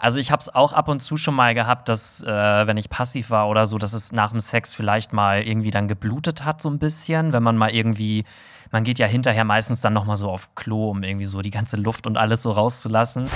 [0.00, 2.88] Also ich habe es auch ab und zu schon mal gehabt, dass äh, wenn ich
[2.88, 6.62] passiv war oder so, dass es nach dem Sex vielleicht mal irgendwie dann geblutet hat
[6.62, 8.24] so ein bisschen, wenn man mal irgendwie
[8.72, 11.50] man geht ja hinterher meistens dann noch mal so auf Klo, um irgendwie so die
[11.50, 13.26] ganze Luft und alles so rauszulassen.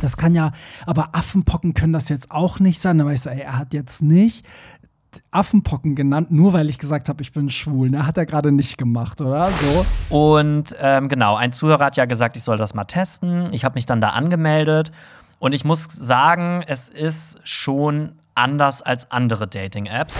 [0.00, 0.52] Das kann ja,
[0.86, 2.98] aber Affenpocken können das jetzt auch nicht sein.
[2.98, 4.46] Da war ich so, ey, er hat jetzt nicht
[5.30, 7.90] Affenpocken genannt, nur weil ich gesagt habe, ich bin schwul.
[7.90, 8.06] Ne?
[8.06, 9.50] Hat er gerade nicht gemacht, oder?
[9.50, 9.86] So.
[10.16, 13.48] Und ähm, genau, ein Zuhörer hat ja gesagt, ich soll das mal testen.
[13.52, 14.90] Ich habe mich dann da angemeldet.
[15.42, 20.16] Und ich muss sagen, es ist schon anders als andere Dating-Apps.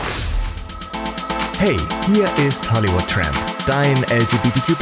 [1.60, 4.76] Hey, hier ist Hollywood Tramp, dein LGBTQ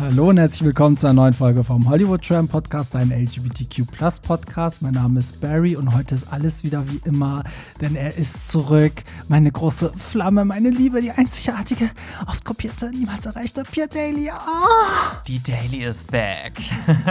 [0.00, 3.82] Hallo und herzlich willkommen zu einer neuen Folge vom Hollywood Tram Podcast, ein LGBTQ
[4.22, 4.80] Podcast.
[4.80, 7.42] Mein Name ist Barry und heute ist alles wieder wie immer,
[7.80, 8.92] denn er ist zurück.
[9.26, 11.90] Meine große Flamme, meine Liebe, die einzigartige,
[12.28, 14.30] oft kopierte, niemals erreichte Pierre Daly.
[14.30, 15.16] Oh.
[15.26, 16.52] Die Daily is back.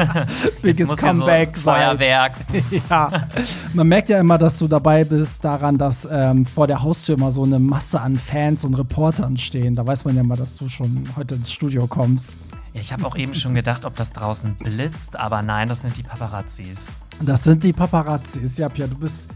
[0.62, 1.58] Biggest Comeback.
[1.58, 2.36] So Feuerwerk.
[2.90, 3.28] ja.
[3.73, 7.31] Man merkt ja immer, dass du dabei bist daran, dass ähm, vor der Haustür immer
[7.31, 9.76] so eine Masse an Fans und Reportern stehen.
[9.76, 12.31] Da weiß man ja mal, dass du schon heute ins Studio kommst.
[12.80, 16.03] Ich habe auch eben schon gedacht, ob das draußen blitzt, aber nein, das sind die
[16.03, 16.80] Paparazzis.
[17.20, 18.58] Das sind die Paparazzis.
[18.58, 19.28] Ja, Pia, du bist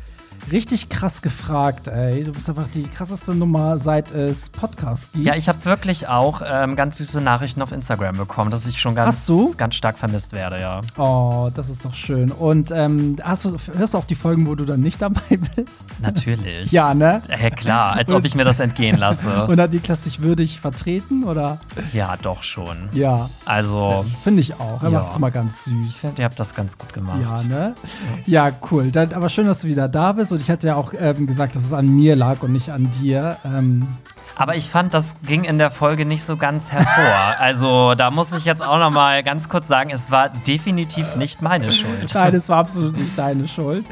[0.52, 2.24] richtig krass gefragt, ey.
[2.24, 5.26] Du bist einfach die krasseste Nummer, seit es Podcasts gibt.
[5.26, 8.96] Ja, ich habe wirklich auch ähm, ganz süße Nachrichten auf Instagram bekommen, dass ich schon
[8.96, 10.82] ganz, ganz stark vermisst werde, ja.
[10.98, 12.32] Oh, das ist doch schön.
[12.32, 15.86] Und ähm, hast du, hörst du auch die Folgen, wo du dann nicht dabei bist?
[16.02, 16.72] Natürlich.
[16.72, 17.22] ja, ne?
[17.30, 19.46] Ja, klar, als ob ich mir das entgehen lasse.
[19.48, 21.60] Und hat Niklas dich würdig vertreten, oder?
[21.94, 22.90] Ja, doch schon.
[22.94, 23.30] Ja.
[23.46, 24.06] Also.
[24.24, 24.82] Finde ich auch.
[24.82, 25.00] Er ja.
[25.00, 25.86] macht es mal ganz süß.
[25.88, 27.20] Ich finde, ihr habt das ganz gut gemacht.
[27.22, 27.76] Ja, ne?
[28.26, 28.92] Ja, cool.
[28.92, 30.31] Dann, aber schön, dass du wieder da bist.
[30.32, 32.90] Und ich hatte ja auch ähm, gesagt, dass es an mir lag und nicht an
[33.02, 33.38] dir.
[33.46, 33.88] Ähm,
[34.36, 37.36] aber ich fand, das ging in der Folge nicht so ganz hervor.
[37.40, 41.42] Also da muss ich jetzt auch noch mal ganz kurz sagen, es war definitiv nicht
[41.42, 42.14] meine Schuld.
[42.14, 43.84] Nein, es war absolut nicht deine Schuld.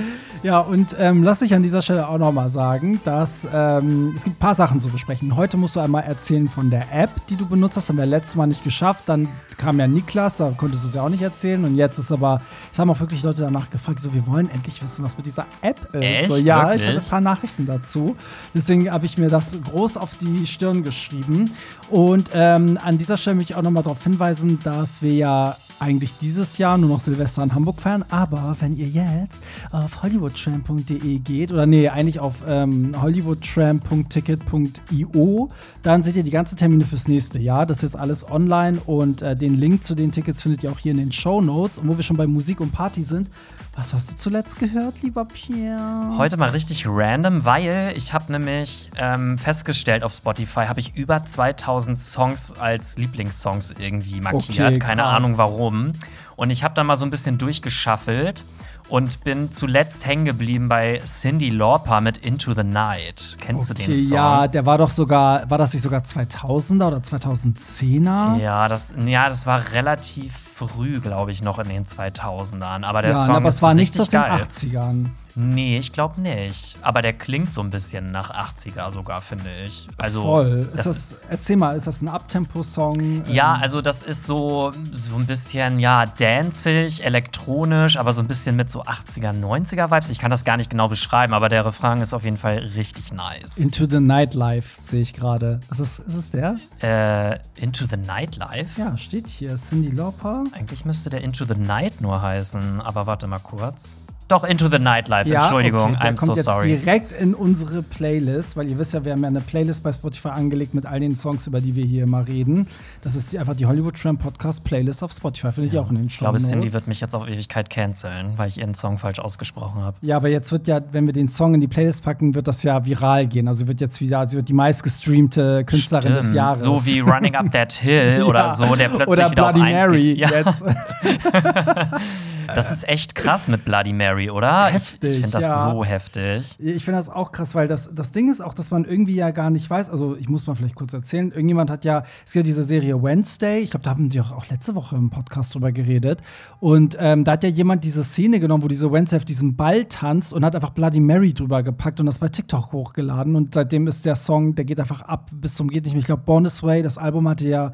[0.41, 4.23] Ja, und ähm, lass ich an dieser Stelle auch noch mal sagen, dass ähm, es
[4.23, 5.35] gibt ein paar Sachen zu besprechen.
[5.35, 7.89] Heute musst du einmal erzählen von der App, die du benutzt hast.
[7.89, 9.03] Haben wir letztes Mal nicht geschafft.
[9.07, 11.65] Dann kam ja Niklas, da konntest du es ja auch nicht erzählen.
[11.65, 12.41] Und jetzt ist aber,
[12.71, 15.45] es haben auch wirklich Leute danach gefragt, so, wir wollen endlich wissen, was mit dieser
[15.61, 16.01] App ist.
[16.01, 16.29] Echt?
[16.29, 16.83] So, ja, wirklich?
[16.83, 18.15] ich hatte ein paar Nachrichten dazu.
[18.53, 21.51] Deswegen habe ich mir das groß auf die Stirn geschrieben.
[21.89, 25.57] Und ähm, an dieser Stelle möchte ich auch noch mal darauf hinweisen, dass wir ja
[25.79, 28.05] eigentlich dieses Jahr nur noch Silvester in Hamburg feiern.
[28.09, 35.49] Aber wenn ihr jetzt auf hollywoodtram.de geht, oder nee, eigentlich auf ähm, hollywoodtram.ticket.io,
[35.83, 37.65] dann seht ihr die ganzen Termine fürs nächste Jahr.
[37.65, 40.79] Das ist jetzt alles online und äh, den Link zu den Tickets findet ihr auch
[40.79, 41.77] hier in den Show Notes.
[41.79, 43.29] Und wo wir schon bei Musik und Party sind,
[43.75, 46.17] was hast du zuletzt gehört, lieber Pierre?
[46.17, 51.25] Heute mal richtig random, weil ich habe nämlich ähm, festgestellt auf Spotify, habe ich über
[51.25, 54.67] 2000 Songs als Lieblingssongs irgendwie markiert.
[54.67, 55.03] Okay, Keine.
[55.05, 55.93] Ahnung warum.
[56.35, 58.43] Und ich habe dann mal so ein bisschen durchgeschaffelt
[58.89, 63.37] und bin zuletzt hängen geblieben bei Cindy Lauper mit Into the Night.
[63.39, 64.15] Kennst okay, du den Song?
[64.15, 68.37] Ja, der war doch sogar, war das nicht sogar 2000er oder 2010er?
[68.39, 72.83] Ja, das, ja, das war relativ früh, glaube ich, noch in den 2000ern.
[72.83, 74.81] Aber der ja, Song aber es war nichts richtig aus den geil.
[74.81, 75.05] 80ern.
[75.41, 76.75] Nee, ich glaube nicht.
[76.81, 79.87] Aber der klingt so ein bisschen nach 80er sogar, finde ich.
[79.97, 80.59] Also, Voll.
[80.59, 83.23] Ist das das, erzähl mal, ist das ein Abtempo-Song?
[83.27, 88.27] ja, Ähm, also das ist so, so ein bisschen, ja, danzig, elektronisch, aber so ein
[88.27, 90.09] bisschen mit so 80er, 90er Vibes.
[90.09, 93.13] Ich kann das gar nicht genau beschreiben, aber der Refrain ist auf jeden Fall richtig
[93.13, 93.57] nice.
[93.57, 95.61] Into the Nightlife sehe ich gerade.
[95.71, 96.57] Ist es, ist es der?
[96.81, 98.77] Äh, Into the Nightlife?
[98.77, 99.55] Ja, steht hier.
[99.55, 100.43] Cindy Lauper.
[100.51, 103.83] Eigentlich müsste der Into the Night nur heißen, aber warte mal kurz.
[104.29, 106.77] Doch, Into the Nightlife, Ja, Entschuldigung, okay, der I'm kommt so jetzt sorry.
[106.77, 110.29] direkt in unsere Playlist, weil ihr wisst ja, wir haben ja eine Playlist bei Spotify
[110.29, 112.67] angelegt mit all den Songs, über die wir hier immer reden.
[113.01, 115.51] Das ist die, einfach die Hollywood Tram Podcast Playlist auf Spotify.
[115.51, 116.37] Findet ihr auch in den Ich glaube.
[116.37, 119.97] Cindy wird mich jetzt auf Ewigkeit canceln, weil ich ihren Song falsch ausgesprochen habe.
[120.01, 122.61] Ja, aber jetzt wird ja, wenn wir den Song in die Playlist packen, wird das
[122.63, 123.47] ja viral gehen.
[123.47, 126.35] Also wird jetzt wieder, sie wird die meistgestreamte Künstlerin des Stimmt.
[126.35, 126.59] Jahres.
[126.61, 128.49] So wie Running Up That Hill oder Ja.
[128.55, 130.17] so, der plötzlich Oder wieder Bloody auf eins Mary geht.
[130.19, 130.63] Ja, jetzt.
[132.53, 134.67] das ist echt krass mit Bloody Mary, oder?
[134.67, 135.71] Heftig, ich ich finde das ja.
[135.71, 136.55] so heftig.
[136.59, 139.31] Ich finde das auch krass, weil das, das Ding ist auch, dass man irgendwie ja
[139.31, 139.89] gar nicht weiß.
[139.89, 141.31] Also, ich muss mal vielleicht kurz erzählen.
[141.31, 143.59] Irgendjemand hat ja, es gibt ja diese Serie Wednesday.
[143.59, 146.21] Ich glaube, da haben die auch, auch letzte Woche im Podcast drüber geredet.
[146.59, 149.85] Und ähm, da hat ja jemand diese Szene genommen, wo diese Wednesday auf diesem Ball
[149.85, 153.35] tanzt und hat einfach Bloody Mary drüber gepackt und das bei TikTok hochgeladen.
[153.35, 155.99] Und seitdem ist der Song, der geht einfach ab bis zum Geht nicht mehr.
[155.99, 157.73] Ich glaube, Born This Way, das Album hatte ja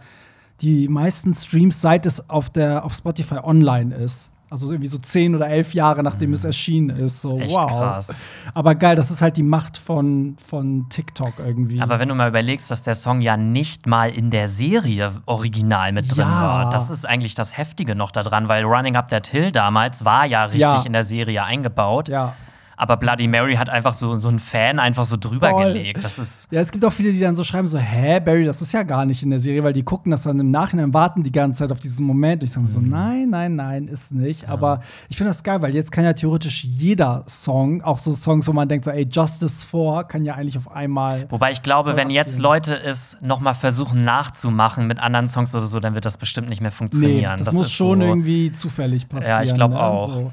[0.62, 4.32] die meisten Streams, seit es auf, der, auf Spotify online ist.
[4.50, 7.22] Also irgendwie so zehn oder elf Jahre, nachdem es erschienen ist.
[7.22, 7.68] So, Echt wow.
[7.68, 8.14] krass.
[8.54, 11.82] Aber geil, das ist halt die Macht von, von TikTok irgendwie.
[11.82, 15.92] Aber wenn du mal überlegst, dass der Song ja nicht mal in der Serie original
[15.92, 16.42] mit drin Ja.
[16.42, 20.26] war, das ist eigentlich das Heftige noch daran, weil Running Up That Hill damals war
[20.26, 20.84] ja richtig Ja.
[20.84, 22.08] in der Serie eingebaut.
[22.10, 22.34] ja.
[22.78, 25.74] Aber Bloody Mary hat einfach so, so einen Fan einfach so drüber Voll.
[25.74, 26.04] gelegt.
[26.04, 26.48] Das ist.
[26.52, 28.84] Ja, es gibt auch viele, die dann so schreiben: so, hä, Barry, das ist ja
[28.84, 31.60] gar nicht in der Serie, weil die gucken das dann im Nachhinein, warten die ganze
[31.60, 32.42] Zeit auf diesen Moment.
[32.42, 32.90] Und ich sage so, Mhm.
[32.90, 34.50] nein, nein, nein, ist nicht.
[34.50, 38.48] Aber ich finde das geil, weil jetzt kann ja theoretisch jeder Song, auch so Songs,
[38.48, 41.26] wo man denkt, so, ey, Justice 4 kann ja eigentlich auf einmal.
[41.30, 42.40] Wobei ich glaube, wenn jetzt.
[42.40, 46.62] Leute es nochmal versuchen nachzumachen mit anderen Songs oder so, dann wird das bestimmt nicht
[46.62, 47.42] mehr Nee, funktionieren.
[47.44, 49.38] das, muss schon so, irgendwie zufällig passieren.
[49.38, 49.80] Ja, ich glaub ne?
[49.82, 50.10] auch.
[50.14, 50.32] So.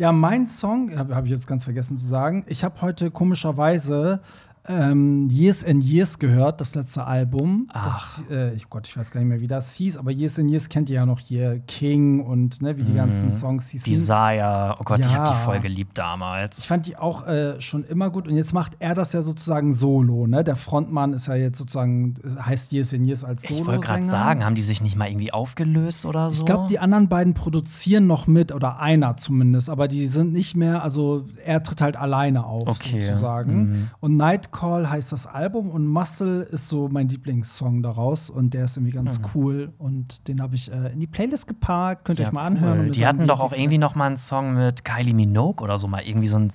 [0.00, 4.20] Ja, mein Song, habe hab ich jetzt ganz vergessen zu sagen, ich habe heute komischerweise
[4.68, 7.68] ähm, Years and Years gehört, das letzte Album.
[7.72, 10.50] Das, äh, ich, Gott, ich weiß gar nicht mehr, wie das hieß, aber Years and
[10.50, 13.90] Years kennt ihr ja noch hier, King und ne, wie die ganzen Songs hießen.
[13.92, 14.74] Desire.
[14.78, 15.32] Oh Gott, ich habe Ja.
[15.32, 16.58] die voll geliebt damals.
[16.58, 19.72] Ich fand die auch äh, schon immer gut und jetzt macht er das ja sozusagen
[19.72, 20.44] solo, ne?
[20.44, 24.04] Der Frontmann ist ja jetzt sozusagen, heißt Years and Years als Ich solo wollte gerade
[24.04, 26.40] sagen, haben die sich nicht mal irgendwie aufgelöst oder so?
[26.40, 30.54] Ich glaube, die anderen beiden produzieren noch mit oder einer zumindest, aber die sind nicht
[30.56, 33.02] mehr, also er tritt halt alleine auf Okay.
[33.02, 33.54] sozusagen.
[33.70, 33.88] Mhm.
[34.00, 34.16] Und
[34.58, 38.92] Nightcall heißt das Album und Muscle ist so mein Lieblingssong daraus und der ist irgendwie
[38.92, 42.32] ganz cool und den habe ich äh, in die Playlist geparkt, könnt ihr Ja, euch
[42.34, 42.80] mal anhören.
[42.86, 42.90] cool.
[42.90, 46.02] Die hatten doch auch irgendwie noch mal einen Song mit Kylie Minogue oder so mal
[46.02, 46.50] irgendwie so ein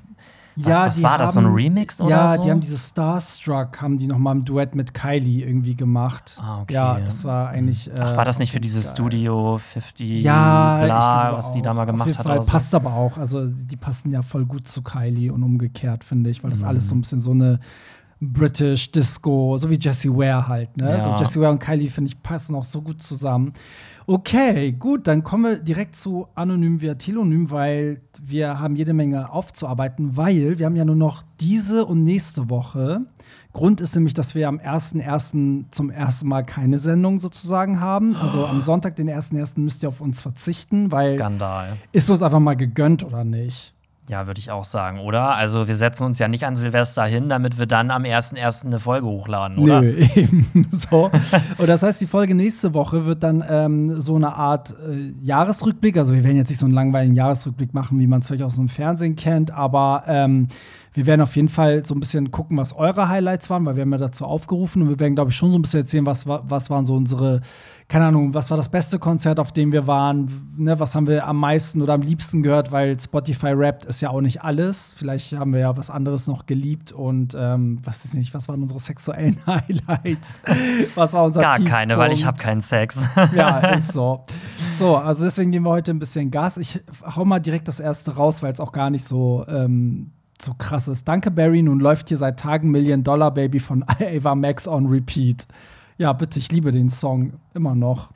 [0.55, 2.44] was, ja, was war das so ein haben- Remix oder ja, so?
[2.44, 6.38] die haben dieses Starstruck, haben die noch mal im Duett mit Kylie irgendwie gemacht.
[6.41, 6.73] Ah, okay.
[6.73, 7.89] Ja, das war eigentlich.
[8.00, 8.94] Ach, war das nicht für äh, dieses geil.
[8.95, 11.63] Studio 50 Ja, ich bla, was die auch.
[11.63, 12.51] da mal Auf gemacht jeden hat Fall oder so?
[12.51, 13.17] passt aber auch.
[13.17, 16.83] Also die passen ja voll gut zu Kylie und umgekehrt, finde ich, weil das alles
[16.85, 16.88] Mhm.
[16.89, 17.59] so ein bisschen so eine
[18.21, 20.77] British Disco, so wie Jessie Ware halt.
[20.77, 20.91] Ne?
[20.91, 21.01] Ja.
[21.01, 23.53] So Jessie Ware und Kylie, finde ich, passen auch so gut zusammen.
[24.05, 29.31] Okay, gut, dann kommen wir direkt zu Anonym via Telonym, weil wir haben jede Menge
[29.31, 33.01] aufzuarbeiten, weil wir haben ja nur noch diese und nächste Woche.
[33.53, 35.65] Grund ist nämlich, dass wir am 1.1.
[35.69, 38.15] zum ersten Mal keine Sendung sozusagen haben.
[38.15, 39.59] Also am Sonntag, den 1.1.
[39.59, 41.77] müsst ihr auf uns verzichten, weil Skandal.
[41.91, 43.72] ist uns einfach mal gegönnt oder nicht?
[44.09, 45.33] Ja, würde ich auch sagen, oder?
[45.35, 48.65] Also wir setzen uns ja nicht an Silvester hin, damit wir dann am 1.1.
[48.65, 49.81] eine Folge hochladen, oder?
[49.81, 51.09] Nö, eben so.
[51.57, 55.95] Und das heißt, die Folge nächste Woche wird dann ähm, so eine Art äh, Jahresrückblick.
[55.95, 58.55] Also wir werden jetzt nicht so einen langweiligen Jahresrückblick machen, wie man es vielleicht aus
[58.55, 60.49] dem Fernsehen kennt, aber ähm,
[60.95, 63.81] wir werden auf jeden Fall so ein bisschen gucken, was eure Highlights waren, weil wir
[63.81, 66.27] haben ja dazu aufgerufen und wir werden, glaube ich, schon so ein bisschen erzählen, was,
[66.27, 67.41] wa- was waren so unsere,
[67.88, 71.27] keine Ahnung, was war das beste Konzert, auf dem wir waren, ne, was haben wir
[71.27, 74.95] am meisten oder am liebsten gehört, weil Spotify rappt ist ja auch nicht alles.
[74.97, 78.62] Vielleicht haben wir ja was anderes noch geliebt und ähm, was ist nicht, was waren
[78.62, 80.41] unsere sexuellen Highlights?
[80.95, 82.39] was war unser Gar keine, weil ich Tiefpunkt?
[82.39, 83.06] habe keinen Sex.
[83.35, 84.25] Ja, ist so.
[84.80, 86.57] So, also deswegen geben wir heute ein bisschen Gas.
[86.57, 90.56] Ich hau mal direkt das erste raus, weil es auch gar nicht so, ähm, so
[90.56, 91.07] krass ist.
[91.07, 91.62] Danke, Barry.
[91.62, 95.45] Nun läuft hier seit Tagen Million Dollar Baby von Ava Max on Repeat.
[95.98, 98.10] Ja, bitte, ich liebe den Song immer noch.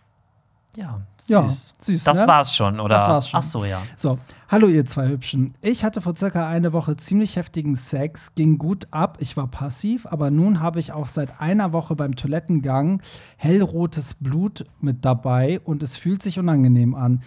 [0.75, 1.27] ja, süß.
[1.29, 2.27] Ja, süß, Das ne?
[2.27, 2.97] war's schon, oder?
[2.97, 3.39] Das war's schon.
[3.39, 3.81] Ach so, ja.
[3.95, 4.19] So,
[4.49, 5.53] hallo ihr zwei Hübschen.
[5.61, 10.05] Ich hatte vor circa eine Woche ziemlich heftigen Sex, ging gut ab, ich war passiv,
[10.07, 13.01] aber nun habe ich auch seit einer Woche beim Toilettengang
[13.37, 17.21] hellrotes Blut mit dabei und es fühlt sich unangenehm an.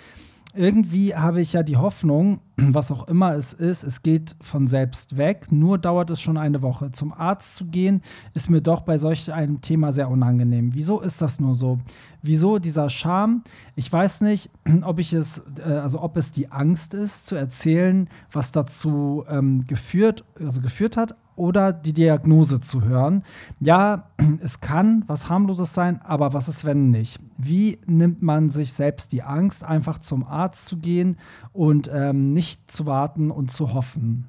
[0.55, 5.17] Irgendwie habe ich ja die Hoffnung, was auch immer es ist, es geht von selbst
[5.17, 6.91] weg, nur dauert es schon eine Woche.
[6.91, 8.03] Zum Arzt zu gehen,
[8.35, 10.75] ist mir doch bei solch einem Thema sehr unangenehm.
[10.75, 11.79] Wieso ist das nur so?
[12.23, 13.43] Wieso dieser Charme?
[13.77, 14.51] Ich weiß nicht,
[14.83, 19.67] ob ich es, äh, also ob es die Angst ist, zu erzählen, was dazu ähm,
[19.67, 23.25] geführt, also geführt hat, oder die Diagnose zu hören.
[23.61, 27.19] Ja, es kann was harmloses sein, aber was ist, wenn nicht?
[27.39, 31.17] Wie nimmt man sich selbst die Angst, einfach zum Arzt zu gehen
[31.55, 34.27] und ähm, nicht zu warten und zu hoffen?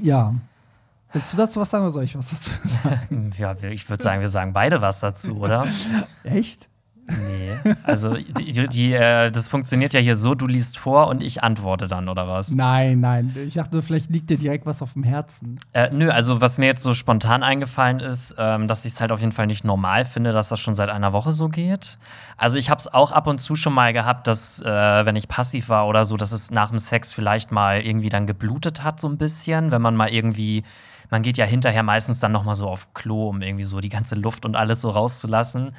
[0.00, 0.34] Ja.
[1.12, 3.30] Willst du dazu was sagen oder soll ich was dazu sagen?
[3.36, 5.66] Ja, ich würde sagen, wir sagen beide was dazu, oder?
[6.24, 6.69] Echt?
[7.10, 7.74] Nee.
[7.82, 11.88] Also, die, die, äh, das funktioniert ja hier so: du liest vor und ich antworte
[11.88, 12.54] dann, oder was?
[12.54, 13.34] Nein, nein.
[13.46, 15.58] Ich dachte, vielleicht liegt dir direkt was auf dem Herzen.
[15.72, 19.12] Äh, nö, also was mir jetzt so spontan eingefallen ist, ähm, dass ich es halt
[19.12, 21.98] auf jeden Fall nicht normal finde, dass das schon seit einer Woche so geht.
[22.36, 25.28] Also ich habe es auch ab und zu schon mal gehabt, dass äh, wenn ich
[25.28, 29.00] passiv war oder so, dass es nach dem Sex vielleicht mal irgendwie dann geblutet hat
[29.00, 30.64] so ein bisschen, wenn man mal irgendwie
[31.10, 33.88] man geht ja hinterher meistens dann noch mal so auf Klo, um irgendwie so die
[33.88, 35.72] ganze Luft und alles so rauszulassen.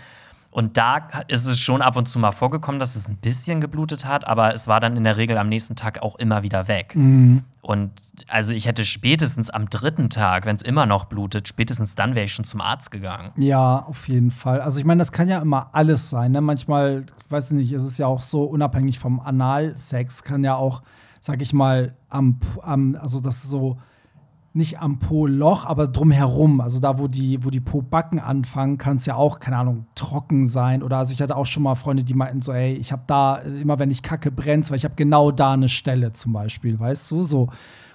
[0.51, 4.05] Und da ist es schon ab und zu mal vorgekommen, dass es ein bisschen geblutet
[4.05, 6.93] hat, aber es war dann in der Regel am nächsten Tag auch immer wieder weg.
[6.93, 7.43] Mhm.
[7.61, 7.91] Und
[8.27, 12.25] also ich hätte spätestens am dritten Tag, wenn es immer noch blutet, spätestens dann wäre
[12.25, 13.31] ich schon zum Arzt gegangen.
[13.37, 14.59] Ja, auf jeden Fall.
[14.59, 16.33] Also ich meine, das kann ja immer alles sein.
[16.33, 16.41] Ne?
[16.41, 20.81] Manchmal, weiß ich nicht, ist es ja auch so unabhängig vom Analsex, kann ja auch,
[21.21, 23.77] sag ich mal, am, am also das so
[24.53, 29.05] nicht am Po-Loch, aber drumherum, also da, wo die, wo die Po-Backen anfangen, kann es
[29.05, 30.83] ja auch, keine Ahnung, trocken sein.
[30.83, 33.37] Oder also ich hatte auch schon mal Freunde, die meinten so, ey, ich habe da,
[33.37, 37.09] immer wenn ich kacke, brennt weil ich habe genau da eine Stelle zum Beispiel, weißt
[37.11, 37.49] du, so.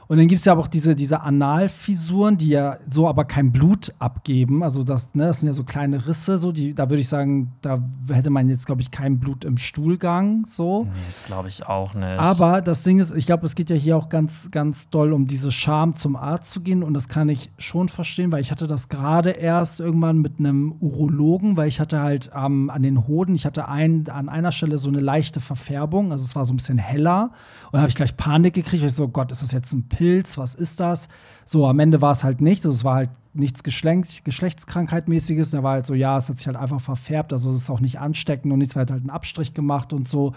[0.09, 3.51] Und dann gibt es ja aber auch diese, diese Analfisuren, die ja so aber kein
[3.51, 4.63] Blut abgeben.
[4.63, 7.53] Also das, ne, das sind ja so kleine Risse, so, die, da würde ich sagen,
[7.61, 10.47] da hätte man jetzt, glaube ich, kein Blut im Stuhlgang.
[10.47, 10.85] So.
[10.85, 12.19] Nee, das glaube ich auch nicht.
[12.19, 15.27] Aber das Ding ist, ich glaube, es geht ja hier auch ganz, ganz doll um
[15.27, 16.85] diese Scham, zum Arzt zu gehen.
[16.85, 20.77] Und das kann ich schon verstehen, weil ich hatte das gerade erst irgendwann mit einem
[20.81, 24.79] Urologen, weil ich hatte halt ähm, an den Hoden, ich hatte ein, an einer Stelle
[24.79, 26.13] so eine leichte Verfärbung.
[26.13, 27.31] Also es war so ein bisschen heller.
[27.67, 29.89] Und da habe ich gleich Panik gekriegt, weil ich so, Gott, ist das jetzt ein
[29.97, 31.09] Pilz, was ist das?
[31.47, 35.51] So, am Ende war es halt nichts, also es war halt nichts Geschlecht, Geschlechtskrankheitmäßiges.
[35.51, 37.81] Da war halt so, ja, es hat sich halt einfach verfärbt, also es ist auch
[37.81, 40.35] nicht ansteckend und nichts, weil halt einen Abstrich gemacht und so.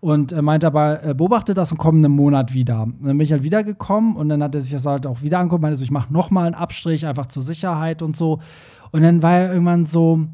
[0.00, 2.82] Und er meinte aber, äh, beobachte das und komm einen Monat wieder.
[2.82, 5.38] Und dann bin ich halt wiedergekommen und dann hat er sich das halt auch wieder
[5.38, 8.40] angeguckt, meinte so, ich mache nochmal einen Abstrich, einfach zur Sicherheit und so.
[8.92, 10.26] Und dann war er irgendwann so,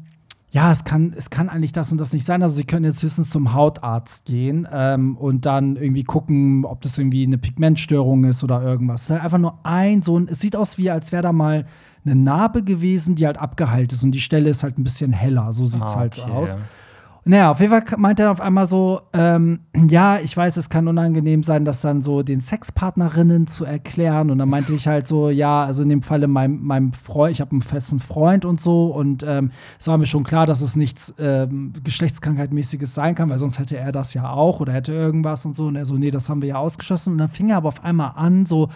[0.51, 2.41] ja, es kann, es kann eigentlich das und das nicht sein.
[2.41, 6.97] Also sie können jetzt höchstens zum Hautarzt gehen ähm, und dann irgendwie gucken, ob das
[6.97, 9.01] irgendwie eine Pigmentstörung ist oder irgendwas.
[9.01, 11.33] Es ist halt einfach nur ein so ein, es sieht aus wie, als wäre da
[11.33, 11.65] mal
[12.03, 15.53] eine Narbe gewesen, die halt abgeheilt ist und die Stelle ist halt ein bisschen heller.
[15.53, 16.31] So sieht es Ah, halt okay.
[16.31, 16.57] aus.
[17.29, 20.87] Naja, auf jeden Fall meint er auf einmal so, ähm, ja, ich weiß, es kann
[20.87, 24.31] unangenehm sein, das dann so den Sexpartnerinnen zu erklären.
[24.31, 27.39] Und dann meinte ich halt so, ja, also in dem Falle meinem, meinem Freund, ich
[27.39, 28.87] habe einen festen Freund und so.
[28.87, 33.37] Und ähm, es war mir schon klar, dass es nichts ähm, Geschlechtskrankheitmäßiges sein kann, weil
[33.37, 35.67] sonst hätte er das ja auch oder hätte irgendwas und so.
[35.67, 37.11] Und er so, nee, das haben wir ja ausgeschlossen.
[37.11, 38.69] Und dann fing er aber auf einmal an, so,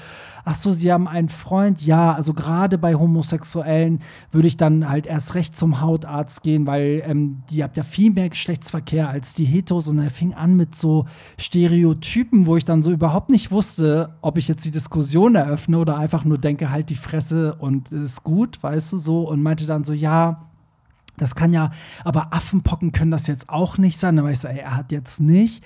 [0.46, 1.82] ach so, Sie haben einen Freund?
[1.82, 4.00] Ja, also gerade bei Homosexuellen
[4.32, 8.12] würde ich dann halt erst recht zum Hautarzt gehen, weil ähm, die habt ja viel
[8.12, 9.88] mehr Geschlechtsverkehr als die Heteros.
[9.88, 11.06] Und er fing an mit so
[11.38, 15.98] Stereotypen, wo ich dann so überhaupt nicht wusste, ob ich jetzt die Diskussion eröffne oder
[15.98, 19.30] einfach nur denke, halt die Fresse und ist gut, weißt du so.
[19.30, 20.50] Und meinte dann so, ja,
[21.18, 21.72] das kann ja,
[22.04, 24.16] aber Affenpocken können das jetzt auch nicht sein.
[24.16, 25.64] Da war ich so, ey, er hat jetzt nicht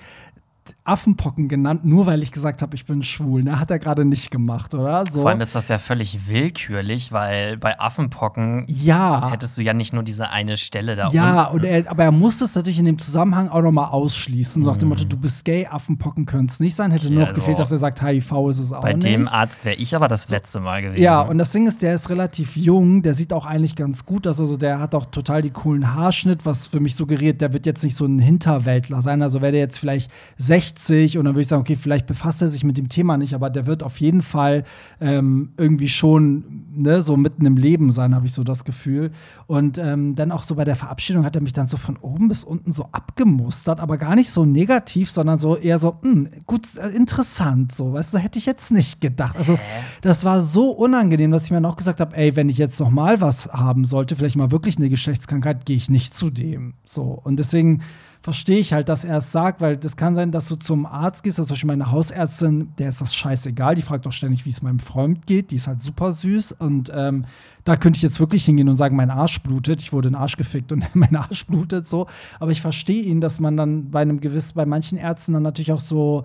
[0.88, 3.42] Affenpocken genannt, nur weil ich gesagt habe, ich bin schwul.
[3.42, 3.60] Ne?
[3.60, 5.04] Hat er gerade nicht gemacht, oder?
[5.10, 5.20] So.
[5.22, 9.30] Vor allem ist das ja völlig willkürlich, weil bei Affenpocken ja.
[9.30, 11.56] hättest du ja nicht nur diese eine Stelle da Ja, unten.
[11.66, 14.62] und er, aber er musste es natürlich in dem Zusammenhang auch nochmal ausschließen.
[14.62, 14.94] So nach dem Mhm.
[14.94, 16.90] Motto, du bist gay, Affenpocken können es nicht sein.
[16.90, 19.04] Hätte nur Ja, noch gefehlt, dass er sagt, HIV ist es auch Bei nicht.
[19.04, 21.02] dem Arzt wäre ich aber das letzte Mal gewesen.
[21.02, 24.26] Ja, und das Ding ist, der ist relativ jung, der sieht auch eigentlich ganz gut
[24.26, 24.40] aus.
[24.40, 27.84] Also der hat auch total die coolen Haarschnitt, was für mich suggeriert, der wird jetzt
[27.84, 29.20] nicht so ein Hinterwäldler sein.
[29.20, 30.77] Also wäre der jetzt vielleicht 60
[31.18, 33.50] und dann würde ich sagen, okay, vielleicht befasst er sich mit dem Thema nicht, aber
[33.50, 34.64] der wird auf jeden Fall
[35.00, 39.10] ähm, irgendwie schon ne, so mitten im Leben sein, habe ich so das Gefühl.
[39.46, 42.28] Und ähm, dann auch so bei der Verabschiedung hat er mich dann so von oben
[42.28, 46.76] bis unten so abgemustert, aber gar nicht so negativ, sondern so eher so, hm, gut,
[46.76, 49.36] äh, interessant, so, weißt du, hätte ich jetzt nicht gedacht.
[49.36, 49.58] Also,
[50.00, 52.78] das war so unangenehm, dass ich mir dann auch gesagt habe, ey, wenn ich jetzt
[52.78, 56.74] noch mal was haben sollte, vielleicht mal wirklich eine Geschlechtskrankheit, gehe ich nicht zu dem.
[56.86, 57.20] So.
[57.24, 57.82] Und deswegen
[58.20, 61.22] verstehe ich halt, dass er es sagt, weil das kann sein, dass du zum Arzt
[61.22, 64.62] gehst, also Beispiel meine Hausärztin, der ist das scheißegal, die fragt auch ständig, wie es
[64.62, 67.24] meinem Freund geht, die ist halt super süß und ähm,
[67.64, 70.20] da könnte ich jetzt wirklich hingehen und sagen, mein Arsch blutet, ich wurde in den
[70.20, 72.06] Arsch gefickt und mein Arsch blutet so,
[72.40, 75.72] aber ich verstehe ihn, dass man dann bei einem gewissen, bei manchen Ärzten dann natürlich
[75.72, 76.24] auch so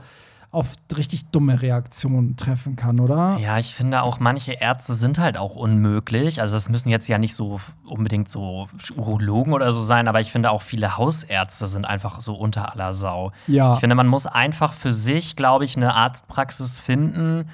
[0.53, 3.37] auf richtig dumme Reaktionen treffen kann, oder?
[3.41, 6.41] Ja, ich finde auch, manche Ärzte sind halt auch unmöglich.
[6.41, 10.31] Also, es müssen jetzt ja nicht so unbedingt so Urologen oder so sein, aber ich
[10.31, 13.31] finde auch viele Hausärzte sind einfach so unter aller Sau.
[13.47, 13.73] Ja.
[13.73, 17.49] Ich finde, man muss einfach für sich, glaube ich, eine Arztpraxis finden,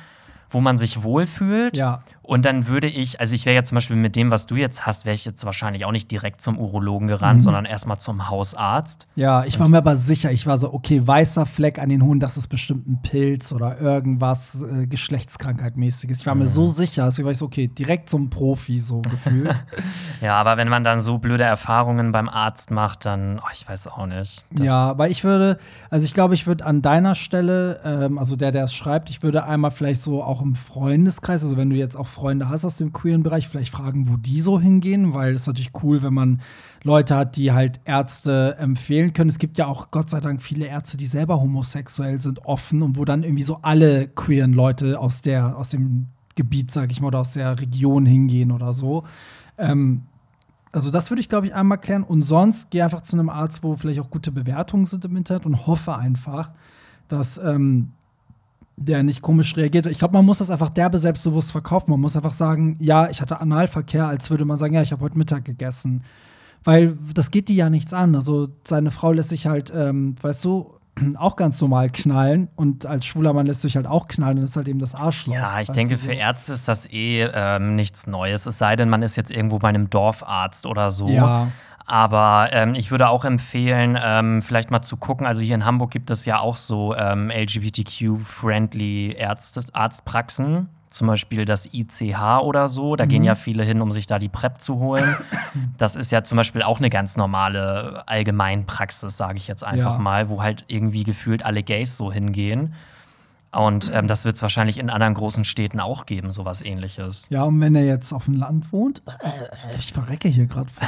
[0.49, 1.77] wo man sich wohlfühlt.
[1.77, 2.01] Ja.
[2.29, 4.85] Und dann würde ich, also ich wäre jetzt zum Beispiel mit dem, was du jetzt
[4.85, 7.41] hast, wäre ich jetzt wahrscheinlich auch nicht direkt zum Urologen gerannt, Mhm.
[7.41, 9.07] sondern erstmal zum Hausarzt.
[9.15, 12.19] Ja, ich war mir aber sicher, ich war so, okay, weißer Fleck an den Hoden,
[12.19, 16.19] das ist bestimmt ein Pilz oder irgendwas äh, Geschlechtskrankheitmäßiges.
[16.19, 19.63] Ich war mir so sicher, deswegen war ich so, okay, direkt zum Profi so gefühlt.
[20.21, 23.87] Ja, aber wenn man dann so blöde Erfahrungen beim Arzt macht, dann, oh, ich weiß
[23.87, 24.43] auch nicht.
[24.59, 25.57] Ja, aber ich würde,
[25.89, 29.23] also ich glaube, ich würde an deiner Stelle, ähm, also der, der es schreibt, ich
[29.23, 32.77] würde einmal vielleicht so auch im Freundeskreis, also wenn du jetzt auch Freunde hast aus
[32.77, 36.41] dem queeren Bereich, vielleicht fragen, wo die so hingehen, weil es natürlich cool, wenn man
[36.83, 39.29] Leute hat, die halt Ärzte empfehlen können.
[39.29, 42.97] Es gibt ja auch Gott sei Dank viele Ärzte, die selber homosexuell sind, offen und
[42.97, 47.07] wo dann irgendwie so alle queeren Leute aus der, aus dem Gebiet, sag ich mal,
[47.07, 49.03] oder aus der Region hingehen oder so.
[49.57, 50.03] Ähm,
[50.71, 52.03] Also das würde ich, glaube ich, einmal klären.
[52.03, 55.47] Und sonst geh einfach zu einem Arzt, wo vielleicht auch gute Bewertungen sind im Internet
[55.47, 56.51] und hoffe einfach,
[57.07, 57.91] dass ähm,
[58.79, 59.85] der nicht komisch reagiert.
[59.85, 61.91] Ich glaube, man muss das einfach derbe selbstbewusst verkaufen.
[61.91, 65.03] Man muss einfach sagen, ja, ich hatte Analverkehr, als würde man sagen, ja, ich habe
[65.03, 66.03] heute Mittag gegessen.
[66.63, 68.15] Weil das geht die ja nichts an.
[68.15, 70.79] Also seine Frau lässt sich halt, ähm, weißt du,
[71.17, 74.55] auch ganz normal knallen und als schwuler Mann lässt sich halt auch knallen und ist
[74.55, 75.33] halt eben das Arschloch.
[75.33, 78.45] Ja, ich denke, du, für Ärzte ist das eh ähm, nichts Neues.
[78.45, 81.07] Es sei denn, man ist jetzt irgendwo bei einem Dorfarzt oder so.
[81.07, 81.49] Ja.
[81.89, 85.25] Aber ähm, ich würde auch empfehlen, ähm, vielleicht mal zu gucken.
[85.25, 89.17] Also hier in Hamburg gibt es ja auch so ähm, LGBTQ-friendly
[89.73, 90.69] Arztpraxen.
[90.91, 92.95] Zum Beispiel das ICH oder so.
[92.95, 95.15] Da gehen ja viele hin, um sich da die PrEP zu holen.
[95.79, 99.97] Das ist ja zum Beispiel auch eine ganz normale Allgemeinpraxis, sage ich jetzt einfach Ja.
[99.97, 102.73] mal, wo halt irgendwie gefühlt alle Gays so hingehen.
[103.51, 107.25] Und ähm, das wird es wahrscheinlich in anderen großen Städten auch geben, sowas ähnliches.
[107.29, 109.29] Ja, und wenn er jetzt auf dem Land wohnt, äh,
[109.77, 110.69] ich verrecke hier gerade?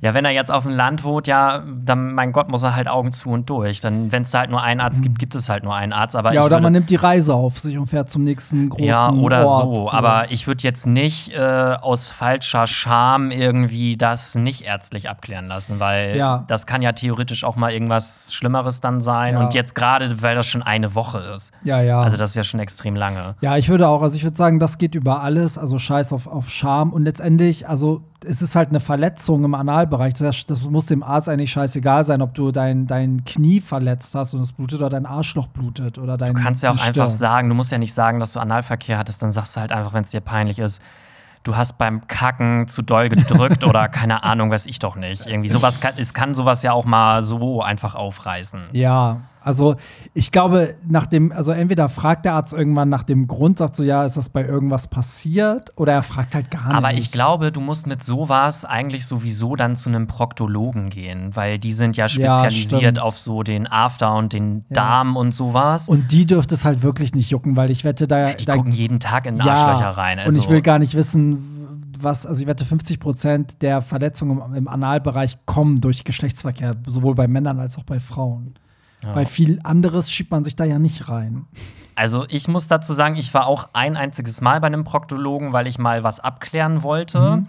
[0.00, 2.88] Ja, wenn er jetzt auf dem Land wohnt, ja, dann, mein Gott, muss er halt
[2.88, 3.80] Augen zu und durch.
[3.80, 6.16] Dann, wenn es da halt nur einen Arzt gibt, gibt es halt nur einen Arzt.
[6.16, 8.84] Aber ja, oder würde, man nimmt die Reise auf sich und fährt zum nächsten großen
[8.84, 9.92] Ja, oder Ort, so.
[9.92, 11.38] Aber ich würde jetzt nicht äh,
[11.80, 16.44] aus falscher Scham irgendwie das nicht ärztlich abklären lassen, weil Ja.
[16.48, 19.34] das kann ja theoretisch auch mal irgendwas Schlimmeres dann sein.
[19.34, 19.40] Ja.
[19.40, 21.52] Und jetzt gerade, weil das schon eine Woche ist.
[21.64, 22.00] ja, ja.
[22.00, 23.34] Also das ist ja schon extrem lange.
[23.40, 26.26] Ja, ich würde auch, also ich würde sagen, das geht über alles, also scheiß auf,
[26.26, 26.92] auf Scham.
[26.92, 30.14] Und letztendlich, also es ist halt eine Verletzung im Analbereich.
[30.14, 34.34] Das, das muss dem Arzt eigentlich scheißegal sein, ob du dein, dein Knie verletzt hast
[34.34, 37.06] und es blutet oder dein Arschloch blutet oder dein Du kannst ja auch die einfach
[37.06, 37.10] Stirn.
[37.10, 39.92] sagen, du musst ja nicht sagen, dass du Analverkehr hattest, dann sagst du halt einfach,
[39.92, 40.80] wenn es dir peinlich ist,
[41.44, 45.26] du hast beim Kacken zu doll gedrückt oder keine Ahnung, weiß ich doch nicht.
[45.26, 48.62] Irgendwie sowas kann, es kann sowas ja auch mal so einfach aufreißen.
[48.72, 49.76] Ja, also
[50.12, 53.84] ich glaube, nach dem, also entweder fragt der Arzt irgendwann nach dem Grund, sagt so,
[53.84, 55.72] ja, ist das bei irgendwas passiert?
[55.76, 56.76] Oder er fragt halt gar nicht.
[56.76, 61.60] Aber ich glaube, du musst mit sowas eigentlich sowieso dann zu einem Proktologen gehen, weil
[61.60, 62.98] die sind ja spezialisiert stimmt.
[62.98, 64.74] auf so den After und den Ja.
[64.74, 65.88] Darm und sowas.
[65.88, 68.32] Und die dürfte es halt wirklich nicht jucken, weil ich wette, da.
[68.32, 70.18] die da gucken jeden Tag in Arschlöcher rein.
[70.18, 74.42] Also, Und ich will gar nicht wissen, was, also ich wette, 50 Prozent der Verletzungen
[74.44, 78.54] im, im Analbereich kommen durch Geschlechtsverkehr, sowohl bei Männern als auch bei Frauen.
[79.06, 79.12] Ja.
[79.12, 81.46] Bei viel anderes schiebt man sich da ja nicht rein.
[81.94, 85.66] Also ich muss dazu sagen, ich war auch ein einziges Mal bei einem Proktologen, weil
[85.66, 87.44] ich mal was abklären wollte.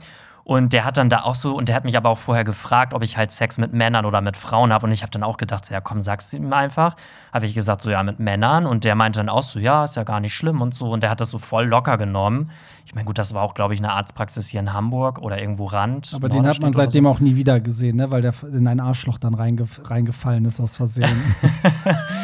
[0.48, 2.94] Und der hat dann da auch so, und der hat mich aber auch vorher gefragt,
[2.94, 4.86] ob ich halt Sex mit Männern oder mit Frauen habe.
[4.86, 6.96] Und ich habe dann auch gedacht, so, ja komm, sag's ihm einfach.
[7.34, 8.66] Habe ich gesagt, so ja, mit Männern.
[8.66, 10.90] Und der meinte dann auch so, ja, ist ja gar nicht schlimm und so.
[10.90, 12.50] Und der hat das so voll locker genommen.
[12.86, 15.66] Ich meine, gut, das war auch, glaube ich, eine Arztpraxis hier in Hamburg oder irgendwo
[15.66, 16.14] Rand.
[16.16, 18.10] Aber den hat man seitdem auch nie wieder gesehen, ne?
[18.12, 21.10] weil der in ein Arschloch dann reingef reingefallen ist aus Versehen.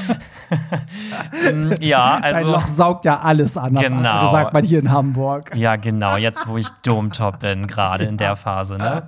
[0.07, 0.13] so.
[1.81, 2.51] Ja, Ein also.
[2.51, 4.31] Loch saugt ja alles an, Genau.
[4.31, 5.55] sagt man hier in Hamburg.
[5.55, 9.03] Ja, genau, jetzt wo ich Domtop bin, gerade in der Phase, ne?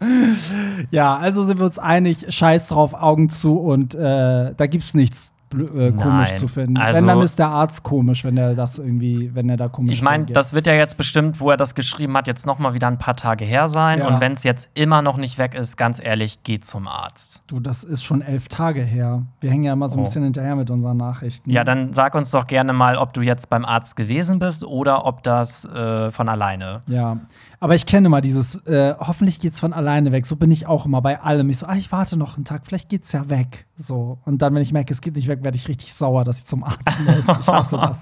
[0.90, 5.32] Ja, also sind wir uns einig, scheiß drauf, Augen zu und äh, da gibt's nichts
[5.54, 6.36] äh, komisch Nein.
[6.36, 6.76] zu finden.
[6.76, 9.94] Also- wenn, dann ist der Arzt komisch, wenn er das irgendwie, wenn er da komisch
[9.94, 12.74] Ich meine, das wird ja jetzt bestimmt, wo er das geschrieben hat, jetzt noch mal
[12.74, 14.00] wieder ein paar Tage her sein.
[14.00, 14.08] Ja.
[14.08, 17.42] Und wenn es jetzt immer noch nicht weg ist, ganz ehrlich, geh zum Arzt.
[17.46, 19.22] Du, das ist schon elf Tage her.
[19.40, 20.04] Wir hängen ja immer so ein Oh.
[20.04, 21.50] bisschen hinterher mit unseren Nachrichten.
[21.50, 25.06] Ja, dann sag uns doch gerne mal, ob du jetzt beim Arzt gewesen bist oder
[25.06, 26.82] ob das äh, von alleine.
[26.88, 27.16] Ja,
[27.60, 30.26] aber ich kenne mal dieses, äh, hoffentlich geht's von alleine weg.
[30.26, 31.50] So bin ich auch immer bei allem.
[31.50, 33.66] Ich so, ah, ich warte noch einen Tag, vielleicht geht's ja weg.
[33.76, 34.18] So.
[34.24, 36.44] Und dann, wenn ich merke, es geht nicht weg, werde ich richtig sauer, dass ich
[36.44, 37.28] zum Arzt muss.
[37.40, 38.00] Ich hasse das.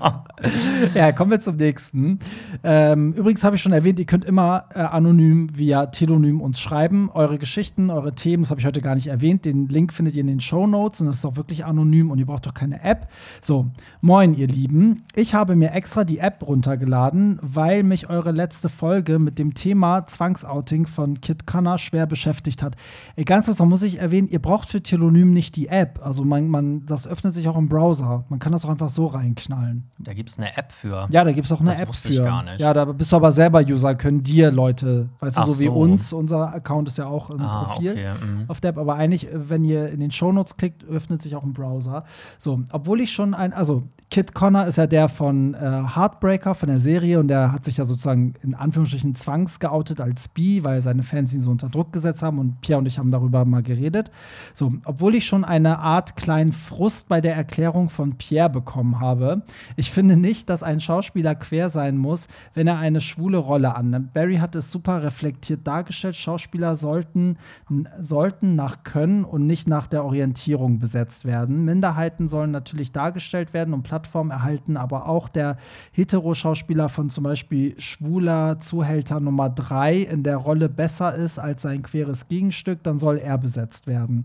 [0.94, 2.18] ja, kommen wir zum nächsten.
[2.64, 7.10] Ähm, übrigens habe ich schon erwähnt, ihr könnt immer äh, anonym via Telonym uns schreiben.
[7.12, 9.44] Eure Geschichten, eure Themen, das habe ich heute gar nicht erwähnt.
[9.44, 12.18] Den Link findet ihr in den Show Notes und das ist auch wirklich anonym und
[12.18, 13.08] ihr braucht doch keine App.
[13.42, 13.66] So,
[14.00, 15.04] moin, ihr Lieben.
[15.14, 20.06] Ich habe mir extra die App runtergeladen, weil mich eure letzte Folge mit dem Thema
[20.06, 22.76] Zwangsouting von Kit Connor schwer beschäftigt hat.
[23.16, 26.00] Ey, ganz kurz, noch muss ich erwähnen, ihr braucht für Telonym nicht die App.
[26.02, 28.24] Also man, man, das öffnet sich auch im Browser.
[28.28, 29.84] Man kann das auch einfach so reinknallen.
[29.98, 31.06] Da gibt es eine App für.
[31.10, 32.14] Ja, da gibt es auch eine Das App wusste für.
[32.14, 32.60] ich gar nicht.
[32.60, 35.66] Ja, da bist du aber selber User, können dir Leute, weißt du, Ach so wie
[35.66, 35.72] so.
[35.74, 38.44] uns, unser Account ist ja auch ein Ah, Profil okay, mhm.
[38.48, 41.42] auf der App, aber eigentlich, äh, wenn ihr in den Shownotes klickt, öffnet sich auch
[41.44, 42.04] ein Browser.
[42.38, 45.58] So, obwohl ich schon ein, also Kit Connor ist ja der von äh,
[45.94, 50.64] Heartbreaker, von der Serie, und der hat sich ja sozusagen in Anführungsstrichen zwangsgeoutet als Bi,
[50.64, 53.44] weil seine Fans ihn so unter Druck gesetzt haben und Pierre und ich haben darüber
[53.44, 54.10] mal geredet.
[54.54, 59.42] So, obwohl ich schon eine Art kleinen Frust bei der Erklärung von Pierre bekommen habe.
[59.76, 64.14] Ich finde nicht, dass ein Schauspieler quer sein muss, wenn er eine schwule Rolle annimmt.
[64.14, 66.16] Barry hat es super reflektiert dargestellt.
[66.16, 67.36] Schauspieler sollten,
[68.00, 71.64] sollten nach Können und nicht nach der Orientierung besetzt werden.
[71.64, 75.58] Minderheiten sollen natürlich dargestellt werden und Plattform erhalten, aber auch der
[75.92, 81.82] Hetero-Schauspieler von zum Beispiel schwuler Zuhälter Nummer 3 in der Rolle besser ist als sein
[81.82, 84.24] queres Gegenstück, dann soll er besetzt werden.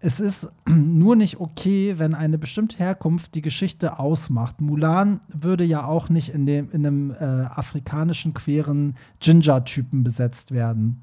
[0.00, 4.60] Es ist nur nicht okay, wenn eine bestimmte Herkunft die Geschichte ausmacht.
[4.60, 11.02] Mulan würde ja auch nicht in, dem, in einem äh, afrikanischen queeren Ginger-Typen besetzt werden.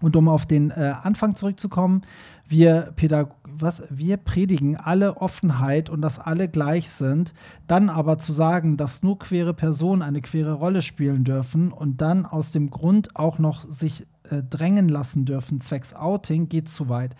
[0.00, 2.02] Und um auf den äh, Anfang zurückzukommen,
[2.48, 7.34] wir, Pädag was, wir predigen alle Offenheit und dass alle gleich sind,
[7.66, 12.26] dann aber zu sagen, dass nur queere Personen eine queere Rolle spielen dürfen und dann
[12.26, 17.14] aus dem Grund auch noch sich äh, drängen lassen dürfen, zwecks Outing, geht zu weit.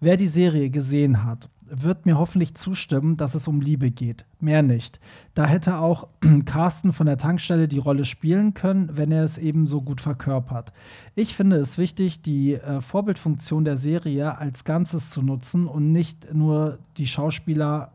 [0.00, 4.24] Wer die Serie gesehen hat, wird mir hoffentlich zustimmen, dass es um Liebe geht.
[4.40, 5.00] Mehr nicht.
[5.34, 6.08] Da hätte auch
[6.44, 10.72] Carsten von der Tankstelle die Rolle spielen können, wenn er es eben so gut verkörpert.
[11.14, 16.34] Ich finde es wichtig, die äh, Vorbildfunktion der Serie als Ganzes zu nutzen und nicht
[16.34, 17.92] nur die Schauspieler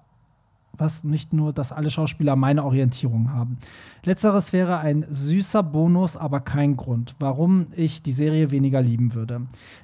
[0.77, 3.57] was nicht nur, dass alle Schauspieler meine Orientierung haben.
[4.03, 9.41] Letzteres wäre ein süßer Bonus, aber kein Grund, warum ich die Serie weniger lieben würde.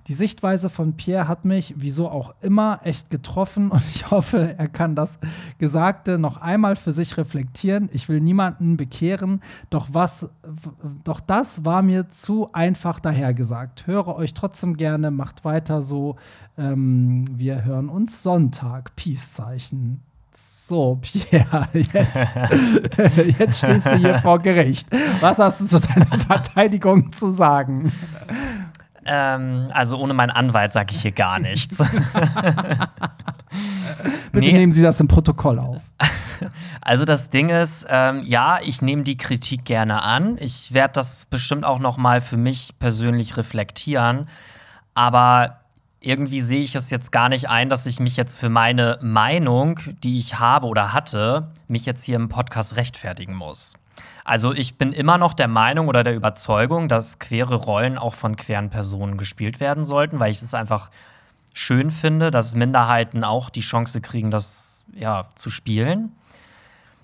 [0.08, 4.68] Die Sichtweise von Pierre hat mich, wieso auch immer, echt getroffen und ich hoffe, er
[4.68, 5.20] kann das
[5.58, 7.90] Gesagte noch einmal für sich reflektieren.
[7.94, 10.30] Ich will niemanden bekehren, doch was,
[11.04, 13.88] doch das war mir zu einfach dahergesagt.
[13.88, 16.18] Höre euch trotzdem gerne, macht weiter so.
[16.58, 18.96] Ähm, wir hören uns Sonntag.
[18.96, 20.02] Peace-Zeichen.
[20.34, 22.00] So, Pierre, jetzt,
[23.40, 24.88] jetzt stehst du hier vor Gericht.
[25.20, 27.92] Was hast du zu deiner Verteidigung zu sagen?
[29.06, 31.78] Ähm, also ohne meinen Anwalt sage ich hier gar nichts.
[34.32, 34.54] Bitte nee.
[34.54, 35.82] nehmen Sie das im Protokoll auf.
[36.80, 40.38] Also das Ding ist, ähm, ja, ich nehme die Kritik gerne an.
[40.40, 44.28] Ich werde das bestimmt auch noch mal für mich persönlich reflektieren.
[44.94, 45.61] Aber
[46.02, 49.80] irgendwie sehe ich es jetzt gar nicht ein, dass ich mich jetzt für meine Meinung,
[50.04, 53.76] die ich habe oder hatte, mich jetzt hier im Podcast rechtfertigen muss.
[54.26, 58.36] Also ich bin immer noch der Meinung oder der Überzeugung, dass queere Rollen auch von
[58.36, 60.90] queeren Personen gespielt werden sollten, weil ich es einfach
[61.54, 66.12] schön finde, dass Minderheiten auch die Chance kriegen, das ja zu spielen.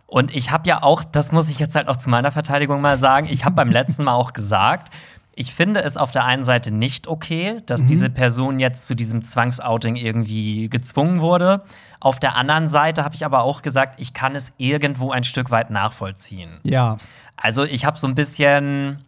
[0.07, 2.97] Und ich habe ja auch, das muss ich jetzt halt auch zu meiner Verteidigung mal
[2.97, 4.91] sagen, ich habe beim letzten Mal auch gesagt,
[5.37, 7.85] ich finde es auf der einen Seite nicht okay, dass mhm.
[7.85, 11.59] diese Person jetzt zu diesem Zwangsouting irgendwie gezwungen wurde.
[11.99, 15.51] Auf der anderen Seite habe ich aber auch gesagt, ich kann es irgendwo ein Stück
[15.51, 16.59] weit nachvollziehen.
[16.63, 16.97] Ja.
[17.35, 19.05] Also ich habe so ein bisschen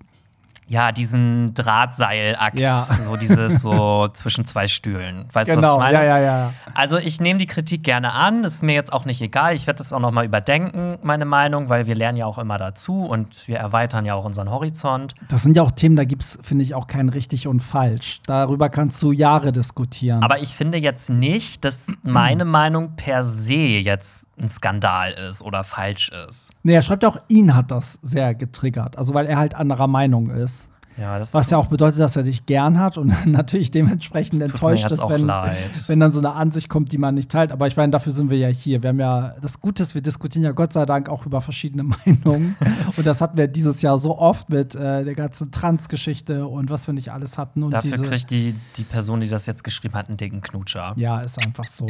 [0.69, 2.85] ja, diesen Drahtseilakt, ja.
[3.03, 5.25] so dieses so zwischen zwei Stühlen.
[5.33, 5.67] Weißt du, genau.
[5.67, 5.97] was ich meine?
[5.97, 6.53] Ja, ja, ja.
[6.75, 9.55] Also ich nehme die Kritik gerne an, das ist mir jetzt auch nicht egal.
[9.55, 12.59] Ich werde das auch noch mal überdenken, meine Meinung, weil wir lernen ja auch immer
[12.59, 15.15] dazu und wir erweitern ja auch unseren Horizont.
[15.27, 18.21] Das sind ja auch Themen, da gibt es, finde ich, auch kein richtig und falsch.
[18.27, 20.21] Darüber kannst du Jahre diskutieren.
[20.21, 25.63] Aber ich finde jetzt nicht, dass meine Meinung per se jetzt ein Skandal ist oder
[25.63, 26.51] falsch ist.
[26.63, 28.97] Nee, er schreibt auch, ihn hat das sehr getriggert.
[28.97, 30.68] Also, weil er halt anderer Meinung ist.
[30.99, 35.07] Ja, Was ja auch bedeutet, dass er dich gern hat und natürlich dementsprechend enttäuscht ist,
[35.07, 37.51] wenn, wenn dann so eine Ansicht kommt, die man nicht teilt.
[37.51, 38.83] Aber ich meine, dafür sind wir ja hier.
[38.83, 41.83] Wir haben ja das Gute ist, wir diskutieren ja Gott sei Dank auch über verschiedene
[42.05, 42.57] Meinungen.
[42.97, 46.85] und das hatten wir dieses Jahr so oft mit äh, der ganzen Trans-Geschichte und was
[46.87, 47.63] wir nicht alles hatten.
[47.63, 50.93] Und dafür kriegt die, die Person, die das jetzt geschrieben hat, einen dicken Knutscher.
[50.97, 51.87] Ja, ist einfach so.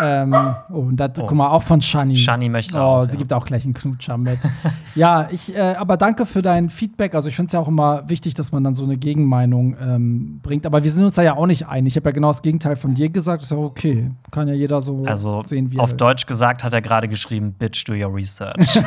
[0.00, 0.34] ähm,
[0.70, 1.26] oh, und das, oh.
[1.26, 2.16] guck mal, auch von Shani.
[2.16, 3.04] Shani möchte oh, auch.
[3.04, 3.18] sie ja.
[3.18, 4.38] gibt auch gleich einen Knutscher mit.
[4.94, 7.14] ja, ich, äh, aber danke für dein Feedback.
[7.14, 9.76] Also, ich finde es ja auch immer wichtig, wichtig, dass man dann so eine Gegenmeinung
[9.80, 10.66] ähm, bringt.
[10.66, 11.92] Aber wir sind uns da ja auch nicht einig.
[11.92, 13.42] Ich habe ja genau das Gegenteil von dir gesagt.
[13.42, 14.10] ist ja okay.
[14.30, 15.96] Kann ja jeder so also, sehen, wie Auf will.
[15.96, 18.76] Deutsch gesagt hat er gerade geschrieben: Bitch, do your research.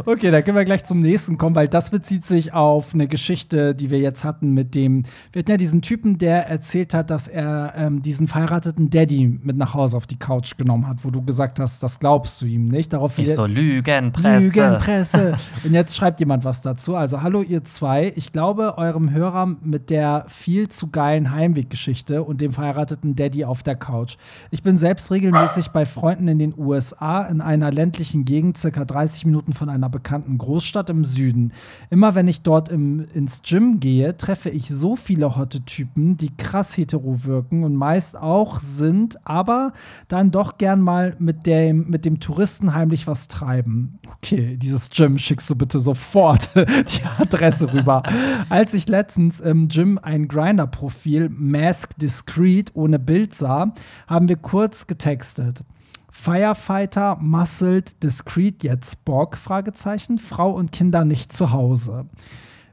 [0.06, 3.74] okay, dann können wir gleich zum nächsten kommen, weil das bezieht sich auf eine Geschichte,
[3.74, 5.04] die wir jetzt hatten mit dem.
[5.32, 9.56] Wir hatten ja diesen Typen, der erzählt hat, dass er ähm, diesen verheirateten Daddy mit
[9.56, 12.64] nach Hause auf die Couch genommen hat, wo du gesagt hast, das glaubst du ihm
[12.64, 12.92] nicht.
[12.92, 14.46] Darauf ich so Lügenpresse.
[14.46, 15.34] Lügenpresse.
[15.64, 16.69] Und jetzt schreibt jemand was dazu.
[16.70, 18.12] Also, hallo ihr zwei.
[18.14, 23.62] Ich glaube, eurem Hörer mit der viel zu geilen Heimweggeschichte und dem verheirateten Daddy auf
[23.62, 24.16] der Couch.
[24.50, 29.26] Ich bin selbst regelmäßig bei Freunden in den USA in einer ländlichen Gegend, circa 30
[29.26, 31.52] Minuten von einer bekannten Großstadt im Süden.
[31.90, 36.36] Immer wenn ich dort im, ins Gym gehe, treffe ich so viele hotte Typen, die
[36.36, 39.72] krass hetero wirken und meist auch sind, aber
[40.06, 43.98] dann doch gern mal mit dem, mit dem Touristen heimlich was treiben.
[44.18, 48.02] Okay, dieses Gym schickst du bitte sofort die Adresse rüber.
[48.48, 53.72] Als ich letztens im Gym ein Grinder-Profil Mask Discreet ohne Bild sah,
[54.06, 55.64] haben wir kurz getextet.
[56.10, 59.36] Firefighter muscled discreet jetzt Spock?
[59.36, 60.18] Fragezeichen.
[60.18, 62.06] Frau und Kinder nicht zu Hause.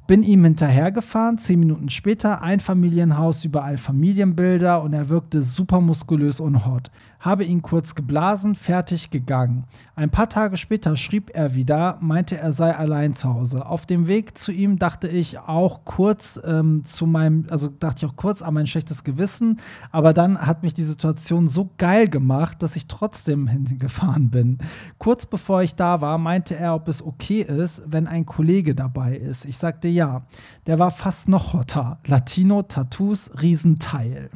[0.07, 6.39] Bin ihm hinterhergefahren, zehn Minuten später, ein Familienhaus, überall Familienbilder und er wirkte super muskulös
[6.39, 6.91] und hot
[7.27, 9.65] habe ihn kurz geblasen, fertig gegangen.
[9.95, 13.65] Ein paar Tage später schrieb er wieder, meinte, er sei allein zu Hause.
[13.65, 18.11] Auf dem Weg zu ihm dachte ich auch kurz ähm, zu meinem, also dachte ich
[18.11, 19.59] auch kurz an mein schlechtes Gewissen,
[19.91, 24.59] aber dann hat mich die Situation so geil gemacht, dass ich trotzdem hingefahren bin.
[24.97, 29.17] Kurz bevor ich da war, meinte er, ob es okay ist, wenn ein Kollege dabei
[29.17, 29.43] ist.
[29.43, 30.23] Ich sagte ja.
[30.67, 31.97] Der war fast noch hotter.
[32.05, 34.29] Latino, Tattoos, Riesenteil.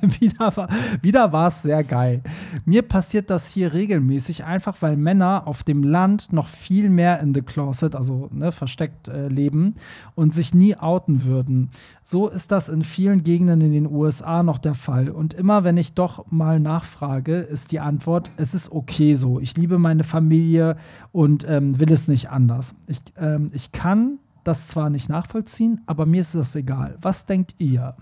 [0.00, 2.22] wieder war, es sehr geil.
[2.64, 7.34] Mir passiert das hier regelmäßig, einfach weil Männer auf dem Land noch viel mehr in
[7.34, 9.74] the closet, also ne, versteckt äh, leben
[10.14, 11.70] und sich nie outen würden.
[12.02, 15.10] So ist das in vielen Gegenden in den USA noch der Fall.
[15.10, 19.38] Und immer wenn ich doch mal nachfrage, ist die Antwort, es ist okay so.
[19.38, 20.76] Ich liebe meine Familie
[21.12, 22.74] und ähm, will es nicht anders.
[22.86, 26.96] Ich, ähm, ich kann das zwar nicht nachvollziehen, aber mir ist das egal.
[27.00, 27.94] Was denkt ihr?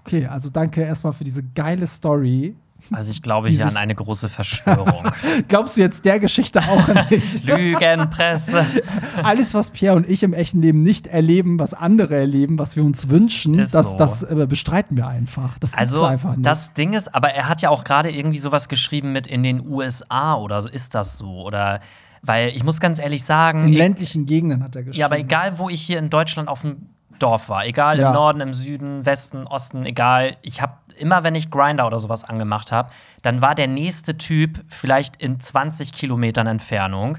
[0.00, 2.56] Okay, also danke erstmal für diese geile Story.
[2.90, 5.04] Also ich glaube hier an eine große Verschwörung.
[5.48, 7.44] Glaubst du jetzt der Geschichte auch nicht?
[7.44, 8.66] Lügenpresse.
[9.22, 12.84] Alles, was Pierre und ich im echten Leben nicht erleben, was andere erleben, was wir
[12.84, 13.96] uns wünschen, das, so.
[13.96, 15.58] das äh, bestreiten wir einfach.
[15.60, 16.44] Das also einfach nicht.
[16.44, 19.66] das Ding ist, aber er hat ja auch gerade irgendwie sowas geschrieben mit in den
[19.66, 20.68] USA oder so.
[20.68, 21.42] Ist das so?
[21.42, 21.80] Oder
[22.22, 23.64] weil ich muss ganz ehrlich sagen.
[23.64, 25.00] In ländlichen Gegenden hat er geschrieben.
[25.00, 28.08] Ja, aber egal, wo ich hier in Deutschland auf dem Dorf war, egal ja.
[28.08, 32.24] im Norden, im Süden, Westen, Osten, egal, ich habe immer, wenn ich Grinder oder sowas
[32.24, 32.90] angemacht habe,
[33.22, 37.18] dann war der nächste Typ vielleicht in 20 Kilometern Entfernung.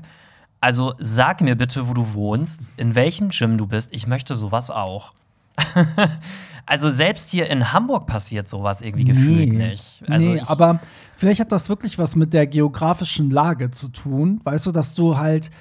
[0.61, 3.93] Also sag mir bitte, wo du wohnst, in welchem Gym du bist.
[3.93, 5.13] Ich möchte sowas auch.
[6.65, 10.03] also selbst hier in Hamburg passiert sowas irgendwie gefühlt nee, nicht.
[10.07, 10.79] Also nee, aber
[11.15, 14.41] vielleicht hat das wirklich was mit der geografischen Lage zu tun.
[14.43, 15.51] Weißt du, dass du halt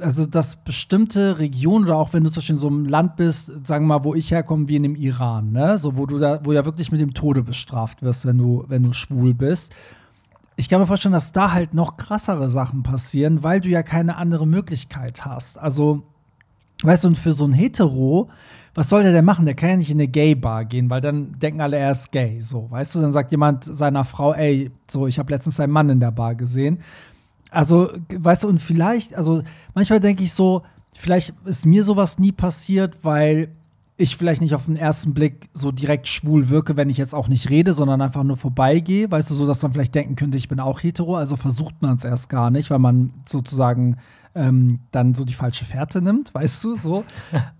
[0.00, 3.66] also dass bestimmte Regionen oder auch wenn du zum Beispiel in so einem Land bist,
[3.66, 6.40] sagen wir mal, wo ich herkomme, wie in dem Iran, ne, so wo du da,
[6.44, 9.72] wo ja wirklich mit dem Tode bestraft wirst, wenn du, wenn du schwul bist.
[10.56, 14.16] Ich kann mir vorstellen, dass da halt noch krassere Sachen passieren, weil du ja keine
[14.16, 15.56] andere Möglichkeit hast.
[15.56, 16.02] Also,
[16.82, 18.28] weißt du, und für so ein Hetero,
[18.78, 19.44] was soll der denn machen?
[19.44, 22.40] Der kann ja nicht in eine Gay-Bar gehen, weil dann denken alle, er ist gay.
[22.40, 25.90] So, weißt du, dann sagt jemand seiner Frau, ey, so, ich habe letztens einen Mann
[25.90, 26.78] in der Bar gesehen.
[27.50, 29.42] Also, weißt du, und vielleicht, also
[29.74, 30.62] manchmal denke ich so,
[30.96, 33.48] vielleicht ist mir sowas nie passiert, weil
[33.96, 37.26] ich vielleicht nicht auf den ersten Blick so direkt schwul wirke, wenn ich jetzt auch
[37.26, 39.10] nicht rede, sondern einfach nur vorbeigehe.
[39.10, 41.16] Weißt du, so dass man vielleicht denken könnte, ich bin auch hetero.
[41.16, 43.96] Also versucht man es erst gar nicht, weil man sozusagen
[44.38, 47.04] ähm, dann so die falsche Fährte nimmt, weißt du, so.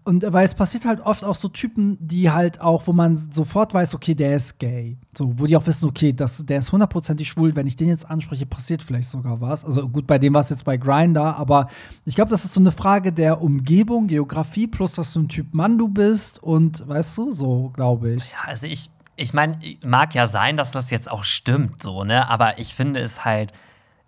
[0.05, 3.75] Und weil es passiert halt oft auch so Typen, die halt auch, wo man sofort
[3.75, 4.97] weiß, okay, der ist gay.
[5.17, 8.09] So, wo die auch wissen, okay, das, der ist hundertprozentig schwul, wenn ich den jetzt
[8.09, 9.65] anspreche, passiert vielleicht sogar was.
[9.65, 11.69] Also gut, bei dem war es jetzt bei Grinder, aber
[12.05, 15.53] ich glaube, das ist so eine Frage der Umgebung, Geografie, plus was für ein Typ
[15.53, 18.31] Mann du bist und weißt du, so glaube ich.
[18.31, 22.29] Ja, also ich, ich meine, mag ja sein, dass das jetzt auch stimmt, so, ne?
[22.31, 23.53] Aber ich finde es halt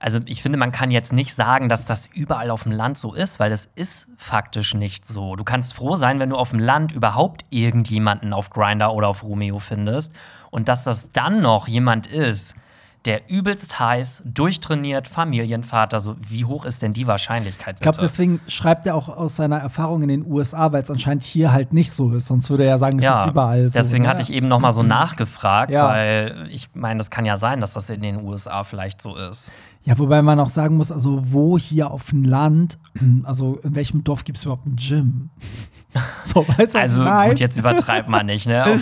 [0.01, 3.13] also ich finde, man kann jetzt nicht sagen, dass das überall auf dem Land so
[3.13, 5.37] ist, weil das ist faktisch nicht so.
[5.37, 9.23] Du kannst froh sein, wenn du auf dem Land überhaupt irgendjemanden auf Grinder oder auf
[9.23, 10.15] Romeo findest
[10.51, 12.55] und dass das dann noch jemand ist,
[13.07, 17.77] der übelst heiß, durchtrainiert, Familienvater, so wie hoch ist denn die Wahrscheinlichkeit?
[17.77, 17.89] Bitte?
[17.89, 21.25] Ich glaube, deswegen schreibt er auch aus seiner Erfahrung in den USA, weil es anscheinend
[21.25, 22.27] hier halt nicht so ist.
[22.27, 23.79] Sonst würde er ja sagen, es ja, ist überall so.
[23.79, 24.09] Deswegen ne?
[24.11, 25.89] hatte ich eben noch mal so nachgefragt, ja.
[25.89, 29.51] weil ich meine, das kann ja sein, dass das in den USA vielleicht so ist.
[29.83, 32.79] Ja, wobei man auch sagen muss, also wo hier auf dem Land,
[33.25, 35.31] also in welchem Dorf gibt es überhaupt ein Gym?
[36.25, 38.65] so, weißt du, also gut, jetzt übertreibt man nicht, ne?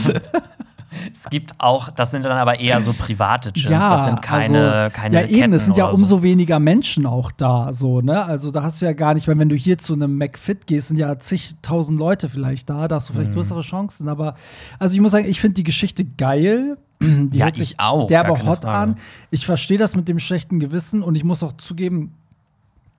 [1.13, 3.69] es gibt auch, das sind dann aber eher so private Gyms.
[3.69, 6.23] Ja, das sind keine, also, keine Ja, eben, es sind ja umso so.
[6.23, 8.25] weniger Menschen auch da, so, ne?
[8.25, 10.89] Also da hast du ja gar nicht, weil wenn du hier zu einem McFit gehst,
[10.89, 13.37] sind ja zigtausend Leute vielleicht da, da hast du vielleicht mhm.
[13.37, 14.09] größere Chancen.
[14.09, 14.35] Aber
[14.79, 16.77] also ich muss sagen, ich finde die Geschichte geil.
[17.01, 18.09] Die ja, ich auch.
[18.09, 18.69] Der aber hot Frage.
[18.69, 18.97] an.
[19.31, 22.15] Ich verstehe das mit dem schlechten Gewissen und ich muss auch zugeben,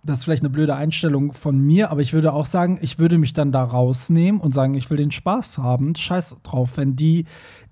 [0.03, 3.17] das ist vielleicht eine blöde Einstellung von mir, aber ich würde auch sagen, ich würde
[3.17, 5.93] mich dann da rausnehmen und sagen, ich will den Spaß haben.
[5.93, 7.25] Scheiß drauf, wenn die,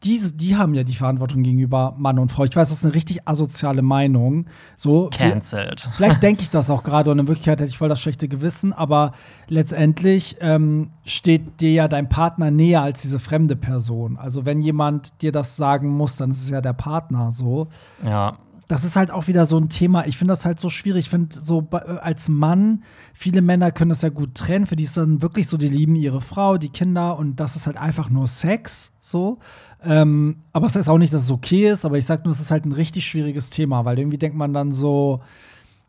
[0.03, 2.43] die, die haben ja die Verantwortung gegenüber Mann und Frau.
[2.43, 4.45] Ich weiß, das ist eine richtig asoziale Meinung.
[4.75, 5.89] So, Cancelled.
[5.95, 8.73] Vielleicht denke ich das auch gerade und in Wirklichkeit hätte ich voll das schlechte Gewissen,
[8.73, 9.13] aber
[9.47, 14.17] letztendlich ähm, steht dir ja dein Partner näher als diese fremde Person.
[14.17, 17.67] Also wenn jemand dir das sagen muss, dann ist es ja der Partner so.
[18.03, 18.33] Ja.
[18.67, 20.05] Das ist halt auch wieder so ein Thema.
[20.07, 21.05] Ich finde das halt so schwierig.
[21.05, 24.65] Ich finde so äh, als Mann, viele Männer können das ja gut trennen.
[24.65, 27.65] Für die ist dann wirklich so, die lieben ihre Frau, die Kinder und das ist
[27.65, 28.91] halt einfach nur Sex.
[28.99, 29.39] So.
[29.83, 32.33] Ähm, aber es das heißt auch nicht, dass es okay ist, aber ich sag nur,
[32.33, 35.21] es ist halt ein richtig schwieriges Thema, weil irgendwie denkt man dann so,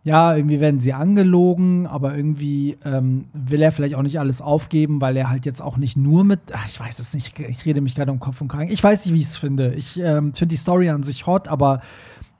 [0.05, 5.01] ja, irgendwie werden sie angelogen, aber irgendwie ähm, will er vielleicht auch nicht alles aufgeben,
[5.01, 7.81] weil er halt jetzt auch nicht nur mit, ach, ich weiß es nicht, ich rede
[7.81, 8.71] mich gerade um Kopf und Kragen.
[8.71, 9.75] Ich weiß nicht, wie ich es finde.
[9.75, 11.81] Ich ähm, finde die Story an sich hot, aber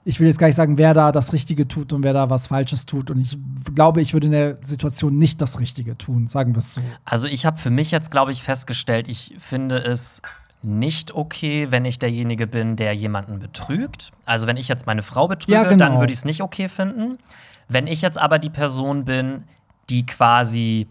[0.09, 2.47] ich will jetzt gar nicht sagen, wer da das Richtige tut und wer da was
[2.47, 3.11] Falsches tut.
[3.11, 3.37] Und ich
[3.75, 6.81] glaube, ich würde in der Situation nicht das Richtige tun, sagen wir es so.
[7.05, 10.23] Also ich habe für mich jetzt, glaube ich, festgestellt, ich finde es
[10.63, 14.11] nicht okay, wenn ich derjenige bin, der jemanden betrügt.
[14.25, 15.77] Also wenn ich jetzt meine Frau betrüge, Ja, genau.
[15.77, 17.19] dann würde ich es nicht okay finden.
[17.67, 19.43] Wenn ich jetzt aber die Person bin,
[19.91, 20.87] die quasi,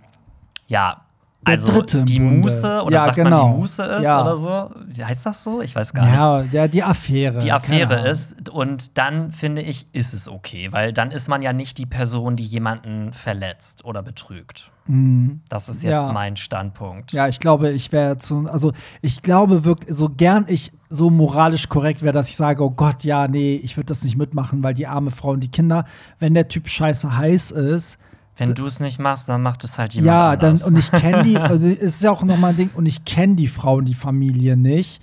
[0.68, 1.02] ja,
[1.46, 2.36] Der also Dritte die Bunde.
[2.38, 3.44] Muse oder Ja, sagt genau.
[3.46, 4.22] man die Muse ist Ja.
[4.22, 4.70] oder so.
[4.88, 5.62] Wie heißt das so?
[5.62, 7.38] Ich weiß gar nicht Ja, ja, die Affäre.
[7.38, 8.06] die Affäre Ahnung.
[8.10, 8.50] ist.
[8.50, 12.34] Und dann finde ich, ist es okay, weil dann ist man ja nicht die Person,
[12.36, 14.70] die jemanden verletzt oder betrügt.
[15.50, 16.12] Das ist jetzt Ja.
[16.12, 17.12] mein Standpunkt.
[17.12, 18.72] Ja, ich glaube, ich wäre zu, also
[19.02, 23.04] ich glaube wirklich, so gern ich so moralisch korrekt wäre, dass ich sage, oh Gott,
[23.04, 25.84] ja, nee, ich würde das nicht mitmachen, weil die arme Frau und die Kinder,
[26.18, 27.98] wenn der Typ scheiße heiß ist,
[28.38, 30.62] Wenn du es nicht machst, dann macht es halt jemand ja, dann anders.
[30.62, 33.36] und ich kenne die, also es ist ja auch nochmal ein Ding, und ich kenne
[33.36, 35.02] die Frau und die Familie nicht,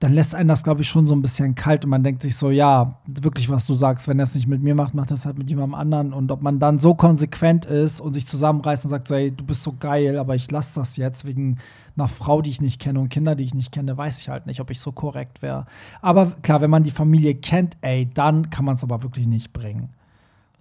[0.00, 2.34] dann lässt einen das, glaube ich, schon so ein bisschen kalt und man denkt sich
[2.34, 5.14] so, ja, wirklich, was du sagst, wenn er es nicht mit mir macht, macht er
[5.14, 6.14] es halt mit jemandem anderen.
[6.14, 9.44] Und ob man dann so konsequent ist und sich zusammenreißt und sagt, so, ey, du
[9.44, 11.58] bist so geil, aber ich lasse das jetzt wegen
[11.98, 14.46] einer Frau, die ich nicht kenne und Kinder, die ich nicht kenne, weiß ich halt
[14.46, 15.66] nicht, ob ich so korrekt wäre.
[16.00, 19.52] Aber klar, wenn man die Familie kennt, ey, dann kann man es aber wirklich nicht
[19.52, 19.90] bringen.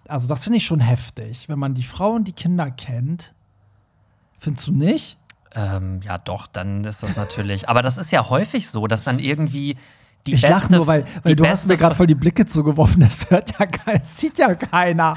[0.10, 1.48] Also, das finde ich schon heftig.
[1.50, 3.34] Wenn man die Frau und die Kinder kennt,
[4.40, 5.20] findest du nicht?
[5.56, 7.70] ähm, ja, doch, dann ist das natürlich.
[7.70, 9.78] Aber das ist ja häufig so, dass dann irgendwie
[10.28, 13.02] die ich lache nur, weil, weil du hast mir gerade voll die Blicke zugeworfen.
[13.02, 15.16] Das hört ja keiner, sieht ja keiner.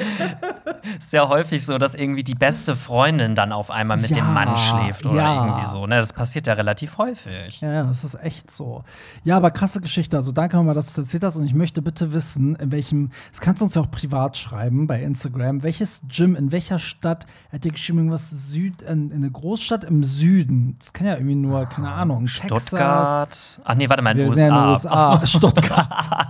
[0.98, 4.32] ist ja häufig so, dass irgendwie die beste Freundin dann auf einmal mit Ja, dem
[4.32, 5.46] Mann schläft oder ja.
[5.46, 5.86] irgendwie so.
[5.86, 5.96] Ne?
[5.96, 7.60] Das passiert ja relativ häufig.
[7.60, 8.84] Ja, das ist echt so.
[9.24, 10.16] Ja, aber krasse Geschichte.
[10.16, 11.36] Also danke nochmal, dass du es erzählt hast.
[11.36, 14.86] Und ich möchte bitte wissen, in welchem, das kannst du uns ja auch privat schreiben
[14.86, 19.16] bei Instagram, welches Gym, in welcher Stadt, er hat dir geschrieben, irgendwas Süd, in, in
[19.18, 20.76] eine Großstadt im Süden.
[20.78, 22.62] Das kann ja irgendwie nur, keine Ahnung, Texas.
[22.62, 23.60] Stuttgart.
[23.64, 24.90] Ach nee, warte mal, Wir sind ja in den USA.
[24.90, 25.20] USA.
[25.20, 25.26] So.
[25.38, 25.88] Stuttgart.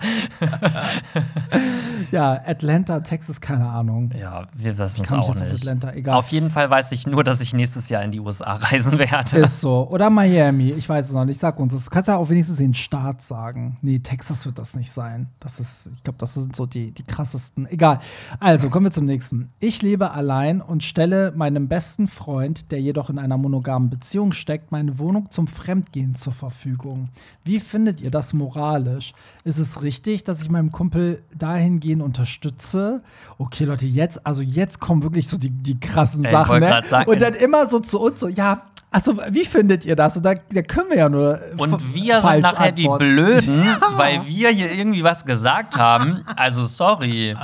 [2.10, 4.10] ja, Atlanta, Texas, keine Ahnung.
[4.18, 5.52] Ja, wir wissen es auch nicht.
[5.52, 6.16] Atlanta, egal.
[6.16, 9.38] Auf jeden Fall weiß ich nur, dass ich nächstes Jahr in die USA reisen werde.
[9.38, 9.88] Ist so.
[9.90, 11.40] Oder Miami, ich weiß es noch nicht.
[11.40, 11.84] Sag uns das.
[11.84, 13.78] Du kannst ja auch wenigstens den Staat sagen.
[13.82, 15.28] Nee, Texas wird das nicht sein.
[15.40, 17.66] Das ist, ich glaube, das sind so die, die krassesten.
[17.66, 18.00] Egal.
[18.38, 19.50] Also, kommen wir zum nächsten.
[19.60, 24.72] Ich lebe allein und stelle meinem besten Freund, der jedoch in einer monogamen Beziehung steckt,
[24.72, 27.08] meine Wohnung zum Fremdgehen zur Verfügung.
[27.44, 29.12] Wie findet ihr das moralisch?
[29.44, 33.02] Ist es richtig, dass ich meinem Kumpel dahingehend unterstütze?
[33.38, 36.60] Okay, Leute, jetzt, also jetzt kommen wirklich so die, die krassen Ey, Sachen.
[36.60, 36.82] Ne?
[37.06, 40.16] und dann immer so zu uns so, ja, also wie findet ihr das?
[40.16, 41.38] Und da, da können wir ja nur.
[41.56, 43.14] Und wir sind nachher die antworten.
[43.14, 43.64] Blöden,
[43.96, 46.24] weil wir hier irgendwie was gesagt haben.
[46.34, 47.36] Also sorry.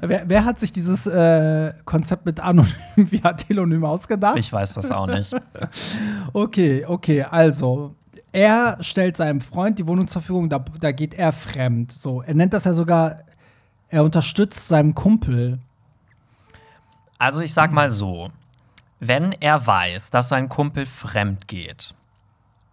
[0.00, 4.38] Wer, wer hat sich dieses äh, Konzept mit Anonym via Telonym ausgedacht?
[4.38, 5.34] Ich weiß das auch nicht.
[6.32, 7.94] Okay, okay, also.
[8.38, 11.90] Er stellt seinem Freund die Wohnung zur Verfügung, da, da geht er fremd.
[11.90, 13.24] So, er nennt das ja sogar,
[13.88, 15.58] er unterstützt seinem Kumpel.
[17.18, 18.30] Also ich sag mal so,
[19.00, 21.94] wenn er weiß, dass sein Kumpel fremd geht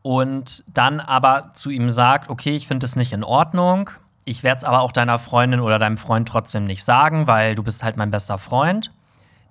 [0.04, 3.89] und dann aber zu ihm sagt, okay, ich finde es nicht in Ordnung,
[4.23, 7.63] ich werde es aber auch deiner Freundin oder deinem Freund trotzdem nicht sagen, weil du
[7.63, 8.91] bist halt mein bester Freund,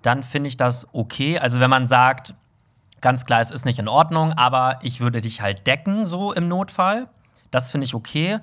[0.01, 1.39] dann finde ich das okay.
[1.39, 2.35] Also wenn man sagt,
[3.05, 6.47] ganz klar, es ist nicht in Ordnung, aber ich würde dich halt decken, so im
[6.47, 7.05] Notfall,
[7.51, 8.39] das finde ich okay.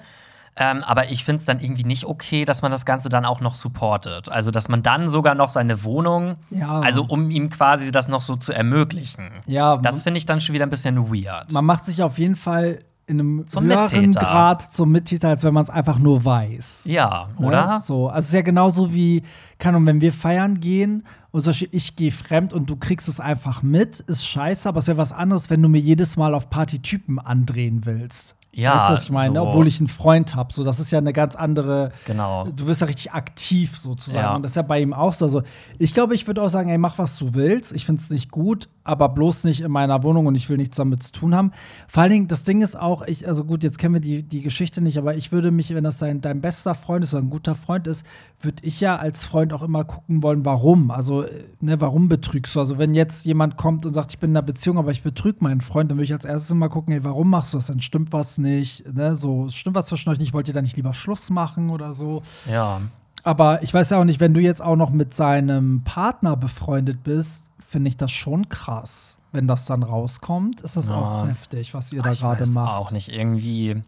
[0.55, 3.41] Ähm, aber ich finde es dann irgendwie nicht okay, dass man das Ganze dann auch
[3.41, 4.29] noch supportet.
[4.29, 6.79] Also, dass man dann sogar noch seine Wohnung, Ja.
[6.81, 9.31] also um ihm quasi das noch so zu ermöglichen.
[9.47, 11.51] Ja, Das finde ich dann schon wieder ein bisschen weird.
[11.53, 14.21] man macht sich auf jeden Fall in einem Zum höheren Mittäter.
[14.27, 16.85] Grad zum Mittäter, als wenn man es einfach nur weiß.
[16.87, 17.47] Ja, Ne?
[17.49, 17.81] oder?
[17.81, 19.23] So, also es ist ja genauso wie,
[19.59, 23.19] keine Ahnung, wenn wir feiern gehen und Beispiel ich gehe fremd und du kriegst es
[23.19, 26.51] einfach mit, ist scheiße, aber es wäre was anderes, wenn du mir jedes Mal auf
[26.51, 28.37] Partytypen andrehen willst.
[28.55, 29.39] Ja, weißt du, was ich meine?
[29.39, 29.47] so.
[29.47, 30.53] Obwohl ich einen Freund habe.
[30.53, 31.91] So, das ist ja eine ganz andere.
[32.05, 32.47] Genau.
[32.55, 34.25] Du wirst ja richtig aktiv sozusagen.
[34.25, 34.37] Ja.
[34.37, 35.25] Und das ist ja bei ihm auch so.
[35.25, 35.43] Also,
[35.79, 37.73] ich glaube, ich würde auch sagen, ey, mach, was du willst.
[37.73, 40.77] Ich finde es nicht gut, aber bloß nicht in meiner Wohnung und ich will nichts
[40.77, 41.53] damit zu tun haben.
[41.89, 44.43] Vor allen Dingen, das Ding ist auch, ich, also gut, jetzt kennen wir die, die
[44.43, 47.31] Geschichte nicht, aber ich würde mich, wenn das dein, dein bester Freund ist oder ein
[47.31, 48.05] guter Freund ist,
[48.41, 50.91] würde ich ja als Freund auch immer gucken wollen, warum.
[50.91, 52.61] Also, äh, ne, warum betrügst du?
[52.61, 55.39] Also, wenn jetzt jemand kommt und sagt, ich bin in einer Beziehung, aber ich betrüge
[55.41, 57.81] meinen Freund, dann würde ich als erstes immer gucken, ey, warum machst du das denn?
[57.81, 58.85] Stimmt was nicht?
[58.93, 59.17] Ne?
[59.17, 60.33] So, stimmt was zwischen euch nicht?
[60.33, 62.23] Wollt ihr da nicht lieber Schluss machen oder so?
[62.51, 62.81] Ja.
[63.25, 67.05] Aber ich weiß ja auch nicht, wenn du jetzt auch noch mit seinem Partner befreundet
[67.05, 69.17] bist, finde ich das schon krass.
[69.33, 70.95] Wenn das dann rauskommt, ist das Ja.
[70.97, 72.71] auch heftig, was ihr da Ich gerade macht.
[72.71, 73.09] auch nicht.
[73.09, 73.83] Irgendwie.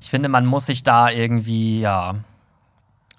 [0.00, 2.16] Ich finde, man muss sich da irgendwie, ja.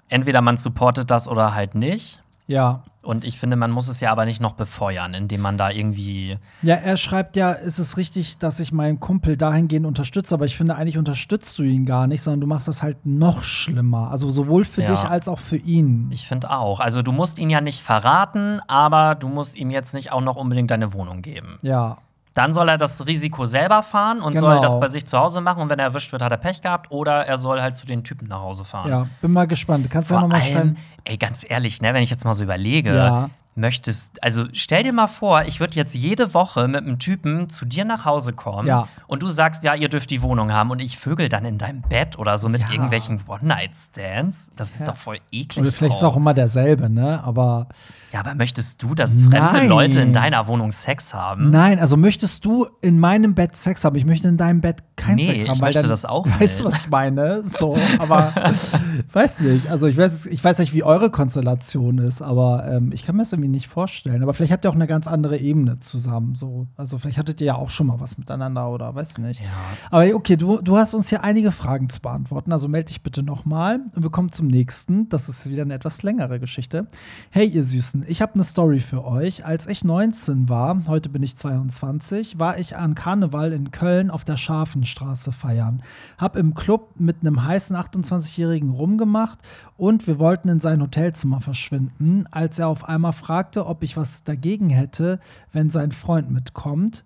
[0.09, 2.21] Entweder man supportet das oder halt nicht.
[2.47, 2.83] Ja.
[3.03, 6.37] Und ich finde, man muss es ja aber nicht noch befeuern, indem man da irgendwie.
[6.63, 10.57] Ja, er schreibt ja, ist es richtig, dass ich meinen Kumpel dahingehend unterstütze, aber ich
[10.57, 14.09] finde, eigentlich unterstützt du ihn gar nicht, sondern du machst das halt noch schlimmer.
[14.11, 14.91] Also sowohl für Ja.
[14.91, 16.07] dich als auch für ihn.
[16.11, 16.79] Ich finde auch.
[16.79, 20.35] Also, du musst ihn ja nicht verraten, aber du musst ihm jetzt nicht auch noch
[20.35, 21.59] unbedingt deine Wohnung geben.
[21.61, 21.97] ja.
[22.35, 24.51] Dann soll er das Risiko selber fahren und Genau.
[24.51, 25.61] soll das bei sich zu Hause machen.
[25.63, 26.91] Und wenn er erwischt wird, hat er Pech gehabt.
[26.91, 28.89] Oder er soll halt zu den Typen nach Hause fahren.
[28.89, 29.89] Ja, bin mal gespannt.
[29.89, 30.77] Kannst du ja Vor noch mal allem, schreiben?
[31.05, 33.29] ey, ganz ehrlich, ne, wenn ich jetzt mal so überlege, Ja.
[33.57, 37.63] Möchtest, also stell dir mal vor, ich würde jetzt jede Woche mit einem Typen zu
[37.65, 38.89] dir nach Hause kommen Ja.
[39.07, 41.81] und du sagst, ja, ihr dürft die Wohnung haben und ich vögel dann in deinem
[41.81, 42.71] Bett oder so mit Ja.
[42.71, 44.49] irgendwelchen One-Night-Stands.
[44.57, 44.87] Das ist Ja.
[44.87, 45.63] doch voll eklig.
[45.63, 47.23] Oder vielleicht ist es auch immer derselbe, ne?
[47.23, 47.67] Aber
[48.11, 49.67] ja, aber möchtest du, dass fremde Nein.
[49.69, 51.49] Leute in deiner Wohnung Sex haben?
[51.49, 53.95] nein, also möchtest du in meinem Bett Sex haben?
[53.95, 55.55] Ich möchte in deinem Bett keinen Nee, Sex haben.
[55.55, 56.73] ich weil möchte dann, das auch Weißt du, nicht.
[56.75, 57.43] was ich meine?
[57.47, 58.33] So, aber
[59.13, 59.67] weiß nicht.
[59.67, 63.23] Also ich weiß, ich weiß nicht, wie eure Konstellation ist, aber ähm, ich kann mir
[63.23, 64.23] das irgendwie nicht vorstellen.
[64.23, 66.35] Aber vielleicht habt ihr auch eine ganz andere Ebene zusammen.
[66.35, 66.67] So.
[66.77, 69.41] Also vielleicht hattet ihr ja auch schon mal was miteinander oder weiß nicht.
[69.41, 69.47] Ja.
[69.91, 73.23] Aber okay, du, du hast uns hier einige Fragen zu beantworten, also melde dich bitte
[73.23, 75.09] nochmal und wir kommen zum nächsten.
[75.09, 76.87] Das ist wieder eine etwas längere Geschichte.
[77.29, 79.45] Hey, ihr Süßen, ich habe eine Story für euch.
[79.45, 84.25] Als ich 19 war, heute bin ich 22, war ich an Karneval in Köln auf
[84.25, 85.83] der Scharfenstraße feiern.
[86.17, 89.39] Hab im Club mit einem heißen 28-Jährigen rumgemacht
[89.77, 93.34] und wir wollten in sein Hotelzimmer verschwinden, als er auf einmal fragte,
[93.67, 95.19] ob ich was dagegen hätte,
[95.51, 97.03] wenn sein Freund mitkommt.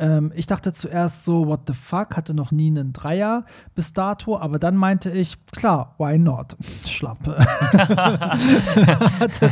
[0.00, 3.44] Ähm, ich dachte zuerst so, what the fuck, hatte noch nie einen Dreier
[3.74, 6.56] bis dato, aber dann meinte ich, klar, why not?
[6.86, 7.38] Schlampe.
[9.20, 9.50] hatte,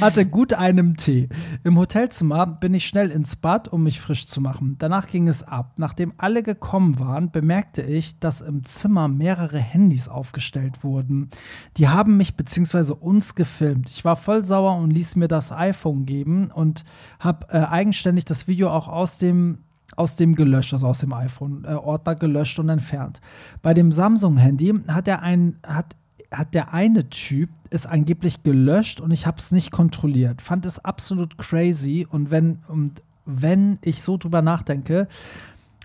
[0.00, 1.28] hatte gut einem Tee.
[1.62, 4.74] Im Hotelzimmer bin ich schnell ins Bad, um mich frisch zu machen.
[4.80, 5.74] Danach ging es ab.
[5.76, 11.30] Nachdem alle gekommen waren, bemerkte ich, dass im Zimmer mehrere Handys aufgestellt wurden.
[11.76, 12.92] Die haben mich bzw.
[12.92, 13.90] uns gefilmt.
[13.90, 16.84] Ich war voll sauer und ließ mir das iPhone geben und
[17.20, 19.58] habe äh, eigenständig das Video auch aus dem
[19.96, 23.20] aus dem gelöscht, also aus dem iPhone-Ordner gelöscht und entfernt.
[23.62, 25.96] Bei dem Samsung-Handy hat er ein, hat,
[26.30, 30.42] hat der eine Typ es angeblich gelöscht und ich habe es nicht kontrolliert.
[30.42, 35.08] Fand es absolut crazy und wenn, und wenn ich so drüber nachdenke,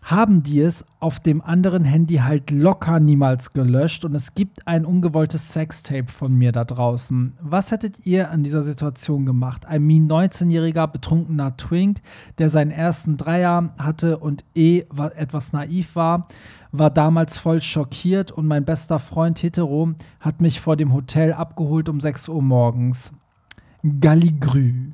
[0.02, 4.84] haben die es auf dem anderen Handy halt locker niemals gelöscht und es gibt ein
[4.84, 7.34] ungewolltes Sextape von mir da draußen.
[7.40, 9.66] Was hättet ihr an dieser Situation gemacht?
[9.68, 12.02] Ein mean 19-jähriger betrunkener Twink,
[12.40, 16.28] der seinen ersten Dreier hatte und eh wa- etwas naiv war,
[16.72, 21.90] war damals voll schockiert und mein bester Freund Hetero hat mich vor dem Hotel abgeholt
[21.90, 23.12] um 6 Uhr morgens.
[24.00, 24.92] Galligrü.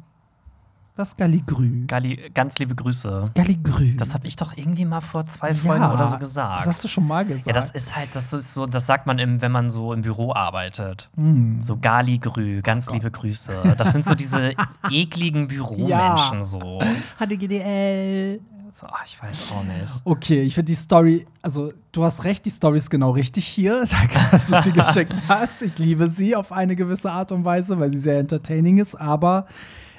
[0.98, 1.86] Was Galligrü?
[1.86, 3.30] Gali, ganz liebe Grüße.
[3.36, 3.94] Galligrü.
[3.98, 6.62] Das habe ich doch irgendwie mal vor zwei Folgen oder so gesagt.
[6.62, 7.46] Das hast du schon mal gesagt.
[7.46, 10.02] ja, das ist halt, das ist so, das sagt man, im, wenn man so im
[10.02, 11.12] Büro arbeitet.
[11.16, 11.62] Hm.
[11.62, 13.76] So Gali-Grü, ganz liebe Grüße.
[13.78, 14.54] Das sind so diese
[14.92, 16.44] ekligen Büromenschen Ja.
[16.44, 16.80] so.
[17.20, 18.40] HDGDL.
[18.72, 18.88] so.
[18.90, 20.02] ach, Ich weiß auch nicht.
[20.04, 23.82] Okay, ich finde die Story, also du hast recht, die Story ist genau richtig hier.
[24.32, 25.62] Dass du sie geschickt hast.
[25.62, 29.46] Ich liebe sie auf eine gewisse Art und Weise, weil sie sehr entertaining ist, aber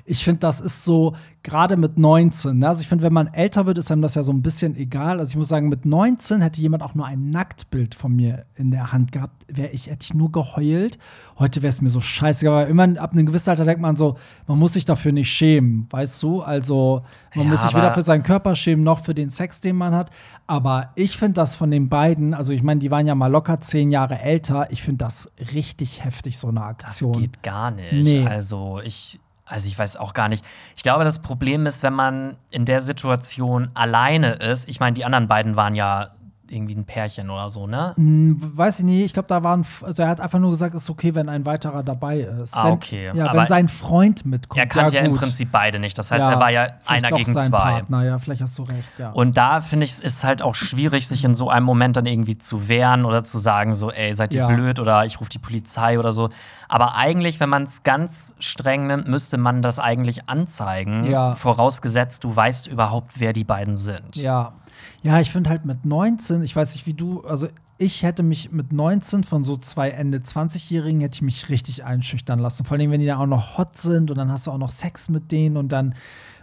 [0.08, 2.68] ich finde, das ist so, gerade mit 19, ne?
[2.68, 5.18] also ich finde, wenn man älter wird, ist einem das ja so ein bisschen egal.
[5.20, 8.70] Also ich muss sagen, mit 19 hätte jemand auch nur ein Nacktbild von mir in
[8.70, 10.98] der Hand gehabt, wäre ich, hätte ich nur geheult.
[11.38, 14.16] Heute wäre es mir so scheiße, aber immer ab einem gewissen Alter denkt man so,
[14.46, 16.42] man muss sich dafür nicht schämen, weißt du?
[16.42, 17.02] Also
[17.34, 19.94] man Ja, muss sich weder für seinen Körper schämen noch für den Sex, den man
[19.94, 20.10] hat.
[20.46, 23.60] Aber ich finde das von den beiden, also ich meine, die waren ja mal locker
[23.60, 24.70] zehn Jahre älter.
[24.70, 27.12] Ich finde das richtig heftig, so eine Das Aktion.
[27.20, 27.92] geht gar nicht.
[27.92, 28.26] Nee.
[28.26, 30.44] Also ich, also ich weiß auch gar nicht.
[30.76, 34.68] Ich glaube, das Problem ist, wenn man in der Situation alleine ist.
[34.68, 36.10] Ich meine, die anderen beiden waren ja
[36.50, 37.92] irgendwie ein Pärchen oder so, ne?
[37.96, 39.04] Hm, weiß ich nicht.
[39.04, 39.64] Ich glaube, da waren.
[39.82, 42.56] Also, er hat einfach nur gesagt, es ist okay, wenn ein weiterer dabei ist.
[42.56, 43.10] Ah, wenn, okay.
[43.14, 44.58] Ja, Aber wenn sein Freund mitkommt.
[44.58, 45.20] Er kannte ja, im gut.
[45.20, 45.96] Prinzip beide nicht.
[45.98, 47.48] Das heißt, Ja, er war ja einer gegen zwei.
[47.48, 48.04] Partner.
[48.04, 49.10] Ja, vielleicht hast du recht, ja.
[49.10, 52.38] Und da finde ich, ist halt auch schwierig, sich in so einem Moment dann irgendwie
[52.38, 54.46] zu wehren oder zu sagen, so, ey, seid ihr Ja.
[54.48, 56.30] blöd oder ich rufe die Polizei oder so.
[56.68, 61.04] Aber eigentlich, wenn man es ganz streng nimmt, müsste man das eigentlich anzeigen.
[61.10, 61.34] Ja.
[61.34, 64.16] Vorausgesetzt, du weißt überhaupt, wer die beiden sind.
[64.16, 64.52] Ja.
[65.02, 68.50] Ja, ich finde halt mit 19, ich weiß nicht, wie du, also ich hätte mich
[68.50, 72.64] mit 19 von so zwei Ende 20-Jährigen hätte ich mich richtig einschüchtern lassen.
[72.64, 74.72] Vor allem, wenn die dann auch noch hot sind und dann hast du auch noch
[74.72, 75.94] Sex mit denen und dann,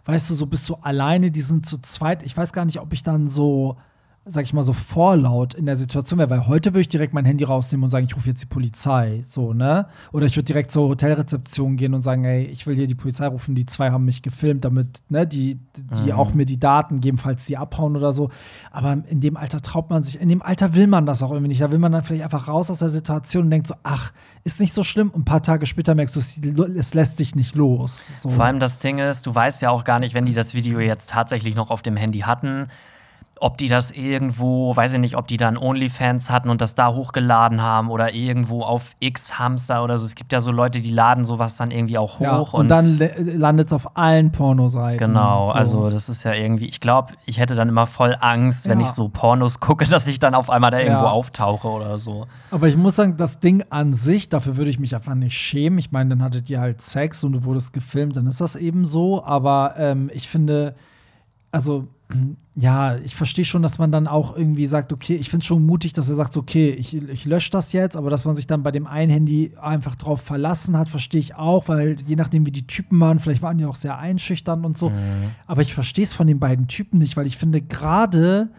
[0.06, 2.24] weißt du, so bist du alleine, die sind zu zweit.
[2.24, 3.78] Ich weiß gar nicht, ob ich dann so,
[4.28, 7.26] sag ich mal, so vorlaut in der Situation wäre, weil heute würde ich direkt mein
[7.26, 9.86] Handy rausnehmen und sagen, ich rufe jetzt die Polizei, so, ne?
[10.14, 13.28] Oder ich würde direkt zur Hotelrezeption gehen und sagen, ey, ich will hier die Polizei
[13.28, 16.20] rufen, die zwei haben mich gefilmt, damit, ne, die, die Mhm.
[16.20, 18.30] auch mir die Daten geben, falls die abhauen oder so.
[18.72, 21.50] Aber in dem Alter traut man sich, in dem Alter will man das auch irgendwie
[21.50, 21.62] nicht.
[21.62, 24.12] Da will man dann vielleicht einfach raus aus der Situation und denkt so, ach,
[24.44, 25.10] ist nicht so schlimm.
[25.12, 28.08] Und ein paar Tage später merkst du, es, lässt dich nicht los.
[28.20, 28.30] So.
[28.30, 30.80] Vor allem das Ding ist, du weißt ja auch gar nicht, wenn die das Video
[30.80, 32.68] jetzt tatsächlich noch auf dem Handy hatten,
[33.42, 36.94] ob die das irgendwo, weiß ich nicht, ob die dann OnlyFans hatten und das da
[36.94, 40.06] hochgeladen haben oder irgendwo auf X-Hamster oder so.
[40.06, 42.24] Es gibt ja so Leute, die laden sowas dann irgendwie auch hoch.
[42.24, 45.00] ja, und, dann landet es auf allen Pornoseiten.
[45.00, 45.58] Genau, So.
[45.58, 48.86] also das ist ja irgendwie, ich glaube, ich hätte dann immer voll Angst, wenn Ja.
[48.86, 51.12] ich so Pornos gucke, dass ich dann auf einmal da irgendwo Ja.
[51.12, 52.28] auftauche oder so.
[52.52, 55.78] Aber ich muss sagen, das Ding an sich, dafür würde ich mich einfach nicht schämen.
[55.80, 58.86] Ich meine, dann hattet ihr halt Sex und du wurdest gefilmt, dann ist das eben
[58.86, 59.24] so.
[59.26, 60.74] Aber ähm, ich finde,
[61.56, 61.88] also
[62.56, 65.66] ja, ich verstehe schon, dass man dann auch irgendwie sagt, okay, ich finde es schon
[65.66, 68.62] mutig, dass er sagt, okay, ich, ich lösche das jetzt, aber dass man sich dann
[68.62, 72.52] bei dem einen Handy einfach drauf verlassen hat, verstehe ich auch, weil je nachdem, wie
[72.52, 74.92] die Typen waren, vielleicht waren die auch sehr einschüchternd und so.
[75.48, 78.50] Aber ich verstehe es von den beiden Typen nicht, weil ich finde, gerade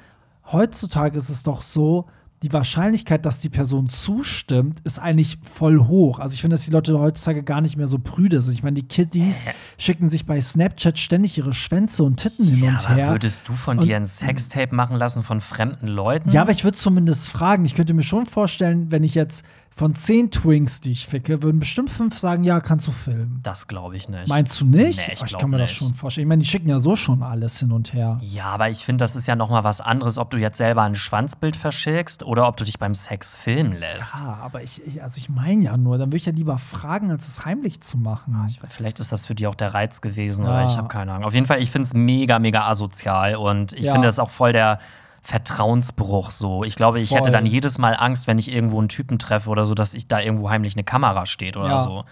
[0.51, 2.07] heutzutage ist es doch so,
[2.47, 6.21] die Wahrscheinlichkeit, dass die Person zustimmt, ist eigentlich voll hoch.
[6.21, 8.55] Also ich finde, dass die Leute heutzutage gar nicht mehr so prüde sind.
[8.55, 9.45] Ich meine, die Kiddies
[9.79, 13.11] schicken sich bei Snapchat ständig ihre Schwänze und Titten hin Ja, und aber her.
[13.11, 16.31] würdest du von Und- dir ein Sextape machen lassen von fremden Leuten?
[16.31, 17.65] Ja, aber ich würde zumindest fragen.
[17.65, 19.45] Ich könnte mir schon vorstellen, wenn ich jetzt
[19.79, 23.41] von zehn Twinks, die ich ficke, würden bestimmt fünf sagen, ja, kannst du filmen.
[23.43, 24.27] Das glaube ich nicht.
[24.27, 24.97] Meinst du nicht?
[25.07, 25.77] Nee, ich ich kann mir das nicht.
[25.79, 26.25] schon vorstellen.
[26.25, 28.19] Ich meine, die schicken ja so schon alles hin und her.
[28.23, 30.81] Ja, aber ich finde, das ist ja noch mal was anderes, ob du jetzt selber
[30.85, 34.15] ein Schwanzbild verschickst oder ob du dich beim Sex filmen lässt.
[34.17, 37.11] Ja, aber ich, ich also ich meine ja nur, dann würde ich ja lieber fragen,
[37.11, 38.35] als es heimlich zu machen.
[38.49, 40.51] Ich- Vielleicht ist das für die auch der Reiz gewesen Ja.
[40.53, 41.25] oder ich habe keine Ahnung.
[41.27, 43.93] Auf jeden Fall, ich finde es mega, mega asozial und ich Ja.
[43.93, 44.79] finde das auch voll der
[45.27, 46.63] Vertrauensbruch so.
[46.63, 47.19] Ich glaube, ich Voll.
[47.19, 50.07] hätte dann jedes Mal Angst, wenn ich irgendwo einen Typen treffe oder so, dass ich
[50.07, 51.81] da irgendwo heimlich eine Kamera steht oder Ja.
[51.81, 52.05] so.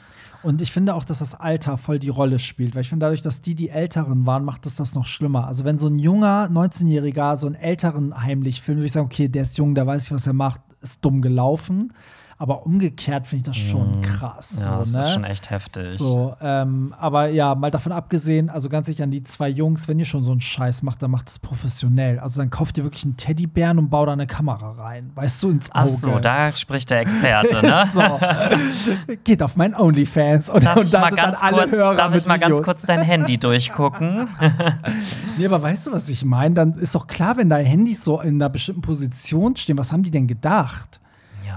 [0.43, 3.23] Und ich finde auch, dass das Alter voll die Rolle spielt, weil ich finde, dadurch,
[3.23, 5.47] dass die die Älteren waren, macht es das noch schlimmer.
[5.47, 9.29] Also wenn so ein junger 19-Jähriger so einen Älteren heimlich filmt, würde ich sagen, okay,
[9.29, 11.95] der ist jung, der weiß nicht, was er macht, ist dumm gelaufen.
[12.37, 14.57] Aber umgekehrt finde ich das schon krass.
[14.59, 14.65] Mhm.
[14.65, 15.05] Ja, das so, ne?
[15.05, 15.99] ist schon echt heftig.
[15.99, 19.99] So, ähm, aber ja, mal davon abgesehen, also ganz sicher an die zwei Jungs, wenn
[19.99, 22.19] ihr schon so einen Scheiß macht, dann macht es professionell.
[22.19, 25.13] Also dann kauft ihr wirklich einen Teddybären und baut da eine Kamera rein.
[25.15, 25.85] Weißt du, ins Auge.
[25.85, 27.85] Ach so, da spricht der Experte, ne?
[27.93, 28.03] so.
[29.25, 31.73] Geht auf mein OnlyFans und, Darf und ich, da mal sind dann ganz, alle kurz,
[31.73, 32.65] Hörer darf ich mal ganz Videos.
[32.65, 34.29] kurz dein Handy durchgucken?
[35.37, 36.55] Nee, aber weißt du, was ich meine?
[36.55, 40.03] Dann ist doch klar, wenn da Handys so in einer bestimmten Position stehen, was haben
[40.05, 41.01] die denn gedacht?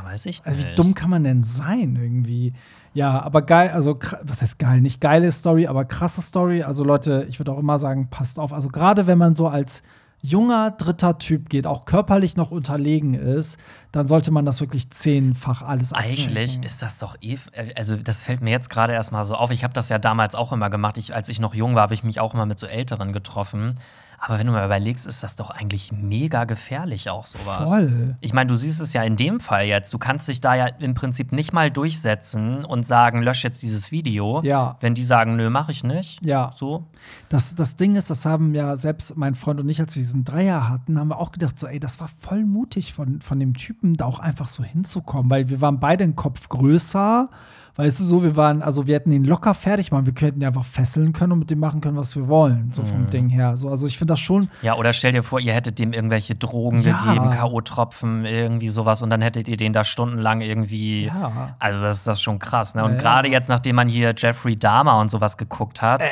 [0.07, 0.47] Weiß ich nicht.
[0.47, 2.53] Also wie dumm kann man denn sein irgendwie?
[2.93, 4.81] Ja, aber geil, also was heißt geil?
[4.81, 6.63] Nicht geile Story, aber krasse Story.
[6.63, 8.53] Also Leute, ich würde auch immer sagen, passt auf.
[8.53, 9.83] Also gerade wenn man so als
[10.21, 13.59] junger dritter Typ geht, auch körperlich noch unterlegen ist,
[13.91, 16.63] dann sollte man das wirklich zehnfach alles Eigentlich abchecken.
[16.63, 17.37] ist das doch eh,
[17.75, 19.51] also das fällt mir jetzt gerade erstmal so auf.
[19.51, 20.97] Ich habe das ja damals auch immer gemacht.
[20.97, 23.75] Ich, als ich noch jung war, habe ich mich auch immer mit so Älteren getroffen.
[24.19, 27.69] Aber wenn du mal überlegst, ist das doch eigentlich mega gefährlich auch sowas.
[27.69, 28.15] Voll.
[28.19, 29.93] Ich meine, du siehst es ja in dem Fall jetzt.
[29.93, 33.91] Du kannst dich da ja im Prinzip nicht mal durchsetzen und sagen, lösch jetzt dieses
[33.91, 34.41] Video.
[34.43, 34.77] Ja.
[34.79, 36.25] Wenn die sagen, nö, mach ich nicht.
[36.25, 36.51] Ja.
[36.55, 36.87] So.
[37.29, 40.23] Das, das Ding ist, das haben ja selbst mein Freund und ich, als wir diesen
[40.23, 43.53] Dreier hatten, haben wir auch gedacht, so, ey, das war voll mutig von, von dem
[43.53, 47.27] Typen, da auch einfach so hinzukommen, weil wir waren beide einen Kopf größer.
[47.77, 50.47] Weißt du, so, wir waren, also wir hätten ihn locker fertig machen, wir könnten ihn
[50.47, 52.87] einfach fesseln können und mit dem machen können, was wir wollen, so Mhm.
[52.87, 53.55] vom Ding her.
[53.55, 56.33] So, also ich finde das schon, Ja, oder stell dir vor, ihr hättet dem irgendwelche
[56.35, 56.97] Drogen Ja.
[56.97, 61.05] gegeben, K.O.-Tropfen, irgendwie sowas, und dann hättet ihr den da stundenlang irgendwie.
[61.05, 61.55] Ja.
[61.59, 62.83] Also, das ist das schon krass, ne?
[62.83, 66.01] Und Ja, gerade jetzt, nachdem man hier Jeffrey Dahmer und sowas geguckt hat.
[66.01, 66.05] Äh.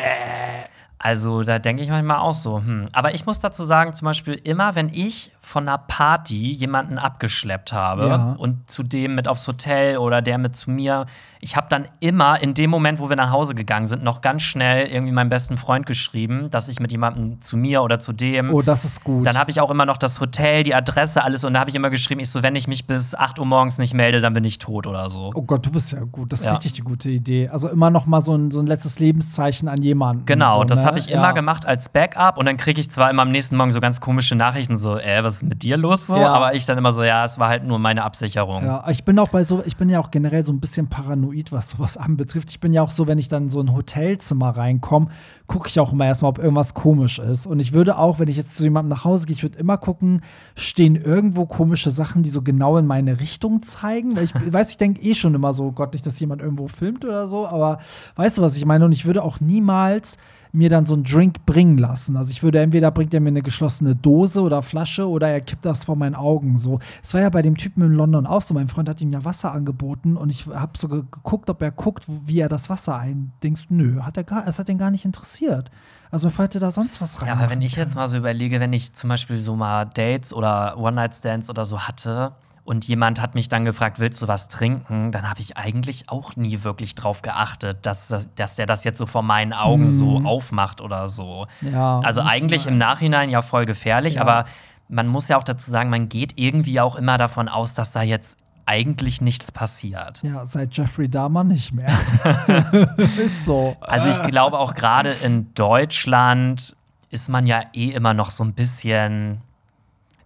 [0.97, 2.87] Also, da denke ich manchmal auch so, hm.
[2.93, 7.71] Aber ich muss dazu sagen, zum Beispiel, immer wenn ich von einer Party jemanden abgeschleppt
[7.73, 8.35] habe Ja.
[8.37, 11.05] und zu dem mit aufs Hotel oder der mit zu mir,
[11.39, 14.41] ich habe dann immer in dem Moment, wo wir nach Hause gegangen sind, noch ganz
[14.41, 18.49] schnell irgendwie meinem besten Freund geschrieben, dass ich mit jemandem zu mir oder zu dem.
[18.51, 19.25] Oh, das ist gut.
[19.25, 21.75] Dann habe ich auch immer noch das Hotel, die Adresse, alles und da habe ich
[21.75, 24.43] immer geschrieben, ich so, wenn ich mich bis 8 Uhr morgens nicht melde, dann bin
[24.43, 25.31] ich tot oder so.
[25.35, 26.31] Oh Gott, du bist ja gut.
[26.31, 26.53] Das ist Ja.
[26.53, 27.49] richtig die gute Idee.
[27.49, 30.25] Also immer noch mal so ein, so ein letztes Lebenszeichen an jemanden.
[30.25, 30.85] Genau, so, das ne?
[30.85, 31.17] habe ich Ja.
[31.19, 34.01] immer gemacht als Backup und dann kriege ich zwar immer am nächsten Morgen so ganz
[34.01, 36.07] komische Nachrichten, so, äh, was ist mit dir los?
[36.07, 36.29] So, Ja.
[36.33, 38.63] aber ich dann immer so, ja, es war halt nur meine Absicherung.
[38.63, 41.51] Ja, ich bin auch bei so, ich bin ja auch generell so ein bisschen paranoid,
[41.51, 42.49] was sowas anbetrifft.
[42.51, 45.07] Ich bin ja auch so, wenn ich dann in so ein Hotelzimmer reinkomme,
[45.47, 47.45] gucke ich auch immer erstmal, ob irgendwas komisch ist.
[47.47, 49.77] Und ich würde auch, wenn ich jetzt zu jemandem nach Hause gehe, ich würde immer
[49.77, 50.21] gucken,
[50.55, 54.15] stehen irgendwo komische Sachen, die so genau in meine Richtung zeigen.
[54.15, 57.05] Weil ich weiß, ich denke eh schon immer so, Gott, nicht, dass jemand irgendwo filmt
[57.05, 57.79] oder so, aber
[58.15, 58.85] weißt du, was ich meine?
[58.85, 60.17] Und ich würde auch niemals
[60.55, 62.17] mir dann so einen Drink bringen lassen.
[62.17, 65.65] Also ich würde entweder bringt er mir eine geschlossene Dose oder Flasche oder er kippt
[65.65, 66.57] das vor meinen Augen.
[66.57, 68.53] So, es war ja bei dem Typen in London auch so.
[68.53, 71.71] Mein Freund hat ihm ja Wasser angeboten und ich habe so ge geguckt, ob er
[71.71, 73.69] guckt, wie er das Wasser eindingst.
[73.69, 75.69] Nö, hat er gar, es hat ihn gar nicht interessiert.
[76.11, 77.27] Also Freund hätte da sonst was rein.
[77.27, 80.33] Ja, aber wenn ich jetzt mal so überlege, wenn ich zum Beispiel so mal Dates
[80.33, 82.33] oder One-Night-Stands oder so hatte
[82.65, 86.35] und jemand hat mich dann gefragt, willst du was trinken, dann habe ich eigentlich auch
[86.35, 90.17] nie wirklich drauf geachtet, dass, das- dass der das jetzt so vor meinen Augen so
[90.25, 91.45] aufmacht oder so.
[91.61, 94.21] ja, Also eigentlich im Nachhinein ja voll gefährlich, Ja.
[94.21, 94.45] aber
[94.89, 98.01] man muss ja auch dazu sagen, man geht irgendwie auch immer davon aus, dass da
[98.01, 98.37] jetzt
[98.67, 100.23] eigentlich nichts passiert.
[100.23, 101.87] Ja, seit Jeffrey Dahmer nicht mehr.
[102.97, 103.77] ist so.
[103.79, 106.75] Also ich glaube auch gerade in Deutschland
[107.11, 109.41] ist man ja eh immer noch so ein bisschen.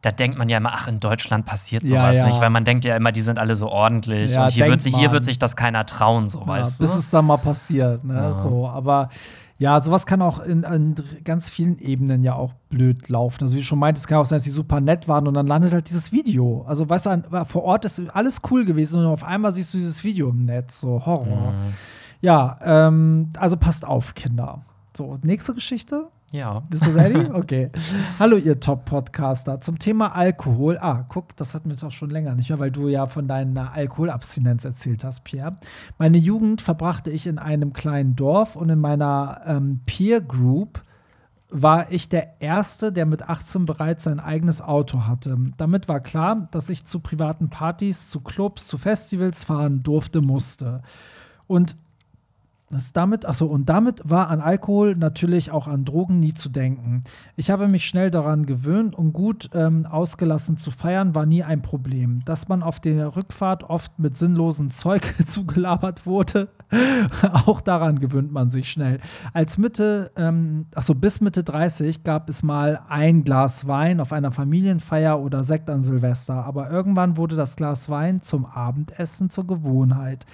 [0.02, 2.28] Da denkt man ja immer, ach, in Deutschland passiert Ja, sowas ja.
[2.28, 4.82] nicht, weil man denkt ja immer, die sind alle so ordentlich Ja, und hier wird,
[4.82, 6.98] sich, hier wird sich das keiner trauen, so Ja, weißt bis du.
[7.00, 8.14] es dann mal passiert, ne?
[8.14, 8.32] Ja.
[8.32, 9.10] So, aber
[9.58, 10.96] ja, sowas kann auch in, in
[11.26, 13.44] ganz vielen Ebenen ja auch blöd laufen.
[13.44, 15.48] Also wie du schon meintest, kann auch sein, dass die super nett waren und dann
[15.48, 16.64] landet halt dieses Video.
[16.66, 20.02] Also weißt du, vor Ort ist alles cool gewesen und auf einmal siehst du dieses
[20.06, 21.52] Video im Netz, so Horror.
[21.52, 21.74] Mhm.
[22.22, 24.62] Ja, ähm, also passt auf, Kinder.
[24.96, 26.08] So, nächste Geschichte.
[26.32, 26.60] Ja.
[26.70, 27.28] Bist du ready?
[27.34, 27.72] Okay.
[28.20, 29.62] Hallo, ihr Top-Podcaster.
[29.62, 30.78] Zum Thema Alkohol.
[30.80, 33.74] Ah, guck, das hatten wir doch schon länger nicht mehr, weil du ja von deiner
[33.74, 35.56] Alkoholabstinenz erzählt hast, Pierre.
[35.98, 40.84] Meine Jugend verbrachte ich in einem kleinen Dorf und in meiner ähm, Peer Group
[41.50, 45.36] war ich der Erste, der mit 18 bereits sein eigenes Auto hatte.
[45.58, 50.84] Damit war klar, dass ich zu privaten Partys, zu Clubs, zu Festivals fahren durfte, musste.
[51.48, 51.76] Und
[52.70, 57.04] das damit, achso, und damit war an Alkohol, natürlich auch an Drogen nie zu denken.
[57.36, 61.64] Ich habe mich schnell daran gewöhnt und gut ähm, ausgelassen zu feiern war nie ein
[61.64, 62.22] Problem.
[62.26, 66.50] Dass man auf der Rückfahrt oft mit sinnlosen Zeug zugelabert wurde,
[67.46, 69.00] auch daran gewöhnt man sich schnell.
[69.34, 74.32] Als Mitte, ähm, achso, bis Mitte 30 gab es mal ein Glas Wein auf einer
[74.32, 80.28] Familienfeier oder Sekt an Silvester, aber irgendwann wurde das Glas Wein zum Abendessen zur Gewohnheit.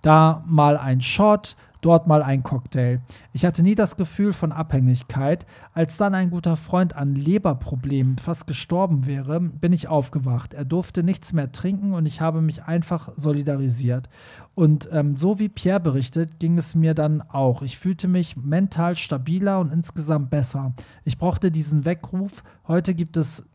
[0.00, 3.00] Da mal ein Shot, dort mal ein Cocktail.
[3.34, 5.44] Ich hatte nie das Gefühl von Abhängigkeit.
[5.74, 10.54] Als dann ein guter Freund an Leberproblemen fast gestorben wäre, bin ich aufgewacht.
[10.54, 14.08] Er durfte nichts mehr trinken und ich habe mich einfach solidarisiert.
[14.54, 17.62] Und ähm, so wie Pierre berichtet, ging es mir dann auch.
[17.62, 20.74] Ich fühlte mich mental stabiler und insgesamt besser.
[21.04, 22.44] Ich brauchte diesen Weckruf.
[22.68, 23.48] Heute gibt es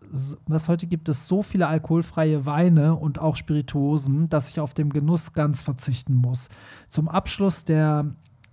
[0.45, 4.91] was heute gibt es so viele alkoholfreie Weine und auch Spirituosen, dass ich auf den
[4.91, 6.49] Genuss ganz verzichten muss.
[6.89, 8.05] Zum Abschluss der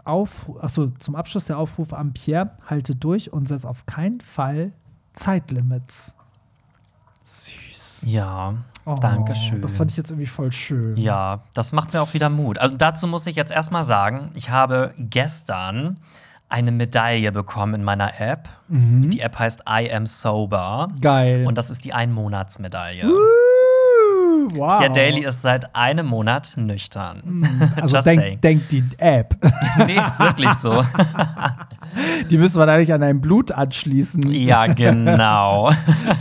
[0.04, 4.72] Aufruf, achso, zum Abschluss der Aufruf an Pierre, halte durch und setz auf keinen Fall
[5.14, 6.14] Zeitlimits.
[7.22, 8.02] Süß.
[8.06, 8.54] Ja,
[8.86, 9.62] Oh, Dankeschön.
[9.62, 10.96] Das fand ich jetzt irgendwie voll schön.
[10.96, 12.58] Ja, das macht mir auch wieder Mut.
[12.58, 15.96] Also dazu muss ich jetzt erstmal sagen, ich habe gestern
[16.54, 18.48] eine Medaille bekommen in meiner App.
[18.68, 19.10] Mhm.
[19.10, 20.86] Die App heißt I Am Sober.
[21.00, 21.44] Geil.
[21.46, 23.04] Und das ist die Einmonatsmedaille.
[23.06, 23.43] Uh,
[24.56, 24.78] wow.
[24.78, 27.42] Pierre Daly ist seit einem Monat nüchtern.
[27.80, 28.40] also Just saying.
[28.40, 29.36] denk, die App.
[29.86, 30.84] nee, ist wirklich so.
[32.30, 34.30] die müssen wir eigentlich an dein Blut anschließen.
[34.32, 35.70] ja, genau.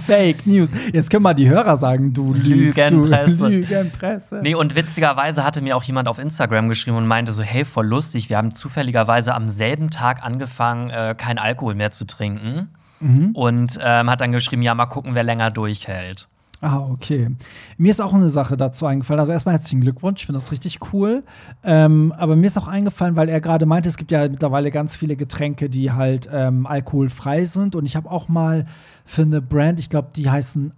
[0.05, 0.71] Fake News.
[0.91, 2.77] Jetzt können mal die Hörer sagen, du lügst.
[2.77, 3.37] Lügenpresse.
[3.37, 4.39] Du, Lügenpresse.
[4.43, 7.87] Nee, und witzigerweise hatte mir auch jemand auf Instagram geschrieben und meinte so, hey, voll
[7.87, 12.69] lustig, wir haben zufälligerweise am selben Tag angefangen, äh, kein Alkohol mehr zu trinken.
[12.99, 13.31] Mhm.
[13.33, 16.29] Und ähm, hat dann geschrieben, ja, mal gucken, wer länger durchhält.
[16.65, 17.27] Ah, okay.
[17.77, 19.19] Mir ist auch eine Sache dazu eingefallen.
[19.19, 21.23] Also erstmal herzlichen Glückwunsch, ich finde das richtig cool.
[21.61, 24.95] Ähm, aber mir ist auch eingefallen, weil er gerade meinte, es gibt ja mittlerweile ganz
[24.95, 27.75] viele Getränke, die halt ähm, alkoholfrei sind.
[27.75, 28.65] Und ich habe auch mal
[29.03, 30.71] für eine Brand, ich glaube, die heißen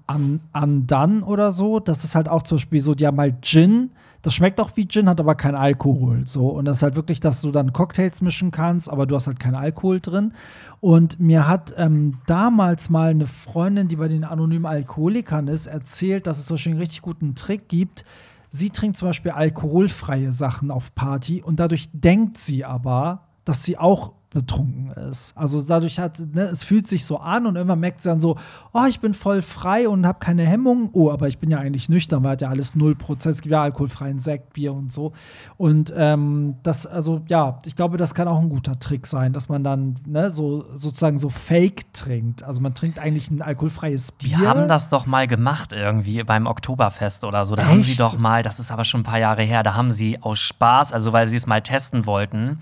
[0.53, 1.79] Undone oder so.
[1.79, 3.91] Das ist halt auch zum Beispiel so, die haben halt Gin.
[4.25, 6.23] Das schmeckt auch wie Gin, hat aber kein Alkohol.
[6.25, 6.47] So.
[6.47, 9.39] Und das ist halt wirklich, dass du dann Cocktails mischen kannst, aber du hast halt
[9.39, 10.33] keinen Alkohol drin.
[10.79, 16.25] Und mir hat ähm, damals mal eine Freundin, die bei den anonymen Alkoholikern ist, erzählt,
[16.25, 18.03] dass es so einen richtig guten Trick gibt.
[18.49, 23.77] Sie trinkt zum Beispiel alkoholfreie Sachen auf Party und dadurch denkt sie aber, dass sie
[23.77, 25.35] auch betrunken ist.
[25.35, 28.37] Also dadurch hat, ne, es fühlt sich so an und irgendwann merkt sie dann so,
[28.73, 30.89] oh, ich bin voll frei und habe keine Hemmung.
[30.91, 33.35] Oh, aber ich bin ja eigentlich nüchtern, weil hat ja alles null Prozent.
[33.35, 35.13] Es gibt ja alkoholfreien Sekt, Bier und so.
[35.55, 39.47] Und ähm, das, also ja, ich glaube, das kann auch ein guter Trick sein, dass
[39.47, 42.43] man dann ne, so sozusagen so Fake trinkt.
[42.43, 44.37] Also man trinkt eigentlich ein alkoholfreies Bier.
[44.37, 47.55] Die haben das doch mal gemacht irgendwie beim Oktoberfest oder so.
[47.55, 49.91] Da haben sie doch mal, das ist aber schon ein paar Jahre her, da haben
[49.91, 52.59] sie aus Spaß, also weil sie es mal testen wollten,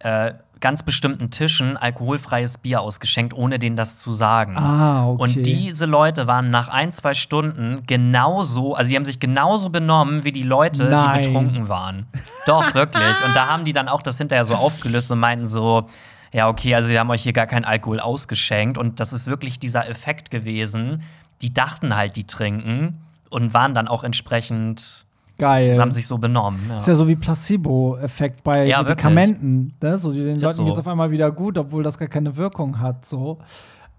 [0.00, 0.32] äh,
[0.62, 4.56] ganz bestimmten Tischen alkoholfreies Bier ausgeschenkt, ohne denen das zu sagen.
[4.56, 5.22] Ah, okay.
[5.22, 10.24] Und diese Leute waren nach ein, zwei Stunden genauso, also die haben sich genauso benommen
[10.24, 11.20] wie die Leute, Nein.
[11.20, 12.06] die betrunken waren.
[12.46, 13.14] Doch, wirklich.
[13.26, 15.86] Und da haben die dann auch das hinterher so aufgelöst und meinten so,
[16.32, 18.78] ja, okay, also wir haben euch hier gar keinen Alkohol ausgeschenkt.
[18.78, 21.02] Und das ist wirklich dieser Effekt gewesen.
[21.42, 25.04] Die dachten halt, die trinken und waren dann auch entsprechend
[25.38, 25.74] Geil.
[25.74, 26.60] Sie haben sich so benommen.
[26.68, 26.78] Ja.
[26.78, 29.74] Ist ja so wie Placebo-Effekt bei Ja, Medikamenten.
[29.80, 29.98] Ne?
[29.98, 30.64] So, den Leuten so.
[30.64, 33.04] geht es auf einmal wieder gut, obwohl das gar keine Wirkung hat.
[33.06, 33.38] So.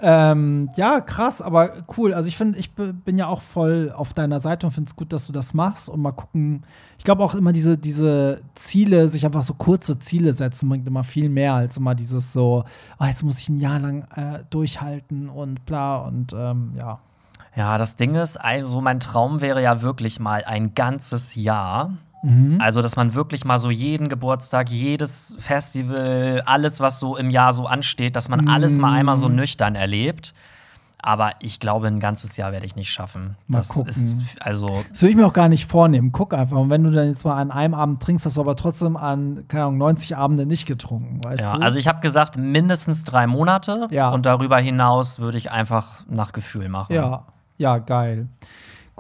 [0.06, 2.14] Ähm, ja, krass, aber cool.
[2.14, 5.14] Also ich finde, ich bin ja auch voll auf deiner Seite und finde es gut,
[5.14, 6.66] dass du das machst und mal gucken.
[6.98, 11.06] Ich glaube auch immer diese, diese Ziele, sich einfach so kurze Ziele setzen, bringt immer
[11.06, 12.66] viel mehr als immer dieses so,
[12.98, 17.00] ah, jetzt muss ich ein Jahr lang äh, durchhalten und bla und ähm, ja.
[17.56, 21.92] Ja, das Ding ist, also mein Traum wäre ja wirklich mal ein ganzes Jahr.
[22.24, 22.60] Mhm.
[22.62, 27.52] Also, dass man wirklich mal so jeden Geburtstag, jedes Festival, alles, was so im Jahr
[27.54, 29.20] so ansteht, dass man alles mal einmal Mhm.
[29.20, 30.34] so nüchtern erlebt.
[31.06, 33.36] Aber ich glaube, ein ganzes Jahr werde ich nicht schaffen.
[33.48, 33.90] Mal das gucken.
[33.90, 36.14] ist, also, Das würde ich mir auch gar nicht vornehmen.
[36.14, 36.56] Guck einfach.
[36.56, 39.44] Und wenn du dann jetzt mal an einem Abend trinkst, hast du aber trotzdem an,
[39.50, 41.58] keine Ahnung, 90 Abende nicht getrunken, weißt ja.
[41.58, 41.62] du?
[41.62, 43.90] Also, ich habe gesagt, mindestens drei Monate.
[43.92, 44.12] Ja.
[44.12, 46.94] Und darüber hinaus würde ich einfach nach Gefühl machen.
[46.96, 47.26] ja,
[47.58, 48.28] ja, geil.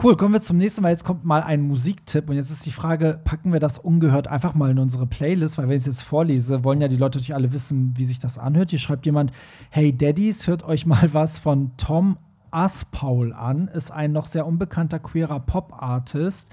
[0.02, 0.90] Cool, kommen wir zum nächsten Mal.
[0.90, 2.28] Jetzt kommt mal ein Musiktipp.
[2.28, 5.58] Und jetzt ist die Frage: Packen wir das ungehört einfach mal in unsere Playlist?
[5.58, 8.18] Weil, wenn ich es jetzt vorlese, wollen ja die Leute natürlich alle wissen, wie sich
[8.18, 8.72] das anhört.
[8.72, 9.32] Hier schreibt jemand:
[9.70, 12.18] Hey Daddies, hört euch mal was von Tom
[12.50, 13.68] Aspaul an.
[13.68, 16.50] Ist ein noch sehr unbekannter queerer Pop-Artist.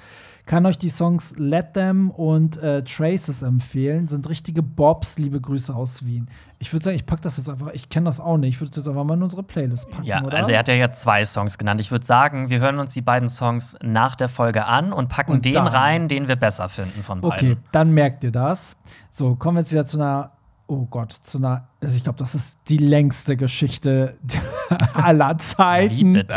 [0.51, 4.09] Kann euch die Songs Let Them und äh, Traces empfehlen.
[4.09, 5.17] Sind richtige Bobs.
[5.17, 6.29] Liebe Grüße aus Wien.
[6.59, 7.69] Ich würde sagen, ich packe das jetzt einfach.
[7.73, 8.57] Ich kenne das auch nicht.
[8.57, 10.03] Ich würde das einfach mal in unsere Playlist packen.
[10.03, 10.37] Ja, oder?
[10.37, 11.81] also er hat ja jetzt zwei Songs genannt.
[11.81, 15.31] Ich würde sagen, wir hören uns die beiden Songs nach der Folge an und packen
[15.31, 17.65] Und den rein, den wir besser finden von Okay, beiden.
[17.71, 18.77] dann merkt ihr das.
[19.13, 20.33] So, kommen wir jetzt wieder zu einer,
[20.67, 24.17] oh Gott, zu einer, also ich glaube, das ist die längste Geschichte
[24.95, 25.97] aller Zeiten.
[25.97, 26.37] Wie bitte?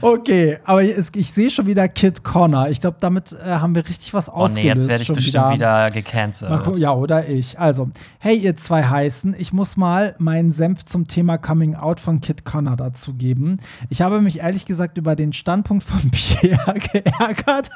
[0.00, 2.68] Okay, aber ich sehe schon wieder Kid Connor.
[2.68, 4.56] Ich glaube, damit äh, haben wir richtig was Oh ausgelöst.
[4.56, 6.50] nee, jetzt werde ich bestimmt wieder, gecancelt.
[6.50, 7.58] Mal gucken, ja, oder ich.
[7.58, 12.20] Also, hey, ihr zwei Heißen, ich muss mal meinen Senf zum Thema Coming Out von
[12.20, 13.58] Kid Connor dazu geben.
[13.90, 17.70] Ich habe mich ehrlich gesagt über den Standpunkt von Pierre geärgert.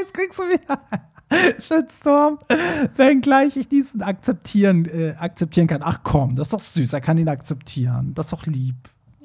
[0.00, 0.80] Jetzt kriegst du wieder
[1.60, 2.38] Shitstorm.
[2.96, 5.73] Wenngleich ich diesen akzeptieren, äh, akzeptieren kann.
[5.82, 8.14] Ach komm, das ist doch süß, er kann ihn akzeptieren.
[8.14, 8.76] Das ist doch lieb.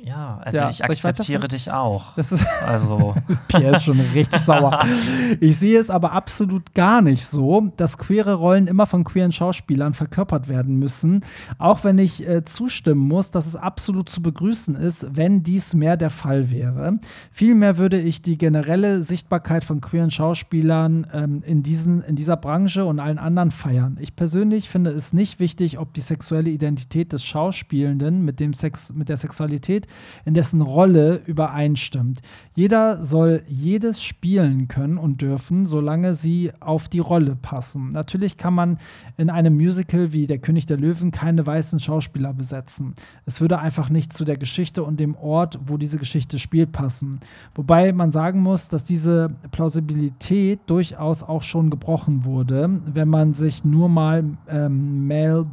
[0.09, 1.49] Ja, also Ja, ich ich akzeptiere weiterfahren?
[1.49, 2.15] dich auch.
[2.15, 3.13] Das ist Also,
[3.47, 4.85] Pierre ist schon richtig sauer.
[5.39, 9.93] Ich sehe es aber absolut gar nicht so, dass queere Rollen immer von queeren Schauspielern
[9.93, 11.23] verkörpert werden müssen.
[11.59, 15.95] Auch wenn ich äh, zustimmen muss, dass es absolut zu begrüßen ist, wenn dies mehr
[15.97, 16.95] der Fall wäre.
[17.31, 22.85] Vielmehr würde ich die generelle Sichtbarkeit von queeren Schauspielern ähm, in, diesen, in dieser Branche
[22.85, 23.97] und allen anderen feiern.
[23.99, 28.91] Ich persönlich finde es nicht wichtig, ob die sexuelle Identität des Schauspielenden mit, dem Sex,
[28.93, 29.87] mit der Sexualität
[30.25, 32.21] in dessen Rolle übereinstimmt.
[32.55, 37.89] Jeder soll jedes spielen können und dürfen, solange sie auf die Rolle passen.
[37.89, 38.79] Natürlich kann man
[39.17, 42.95] in einem Musical wie Der König der Löwen keine weißen Schauspieler besetzen.
[43.25, 47.19] Es würde einfach nicht zu der Geschichte und dem Ort, wo diese Geschichte spielt, passen.
[47.55, 53.63] Wobei man sagen muss, dass diese Plausibilität durchaus auch schon gebrochen wurde, wenn man sich
[53.63, 55.45] nur mal ähm, Mel,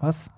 [0.00, 0.30] was?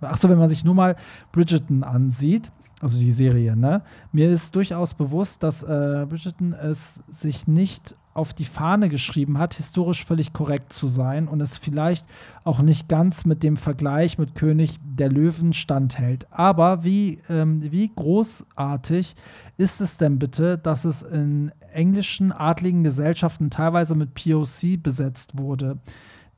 [0.00, 0.96] Achso, wenn man sich nur mal
[1.30, 2.50] Bridgerton ansieht,
[2.82, 3.82] also die Serie, ne?
[4.10, 9.54] Mir ist durchaus bewusst, dass äh, Bridgerton es sich nicht auf die Fahne geschrieben hat,
[9.54, 12.04] historisch völlig korrekt zu sein und es vielleicht
[12.42, 16.26] auch nicht ganz mit dem Vergleich mit König der Löwen standhält.
[16.32, 19.14] Aber wie, ähm, wie großartig
[19.56, 25.78] ist es denn bitte, dass es in englischen adligen Gesellschaften teilweise mit POC besetzt wurde?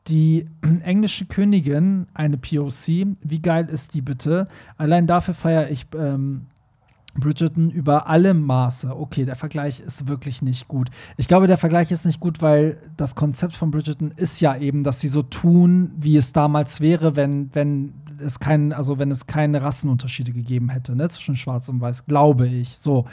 [0.09, 0.47] Die
[0.83, 4.47] englische Königin, eine POC, wie geil ist die bitte?
[4.77, 6.47] Allein dafür feiere ich ähm,
[7.15, 8.97] Bridgerton über alle Maße.
[8.97, 10.91] Okay, der Vergleich ist wirklich nicht gut.
[11.17, 14.85] Ich glaube, der Vergleich ist nicht gut, weil das Konzept von Bridgerton ist ja eben,
[14.85, 19.27] dass sie so tun, wie es damals wäre, wenn, wenn es kein, also wenn es
[19.27, 22.79] keine Rassenunterschiede gegeben hätte, ne, zwischen Schwarz und Weiß, glaube ich.
[22.79, 23.07] So.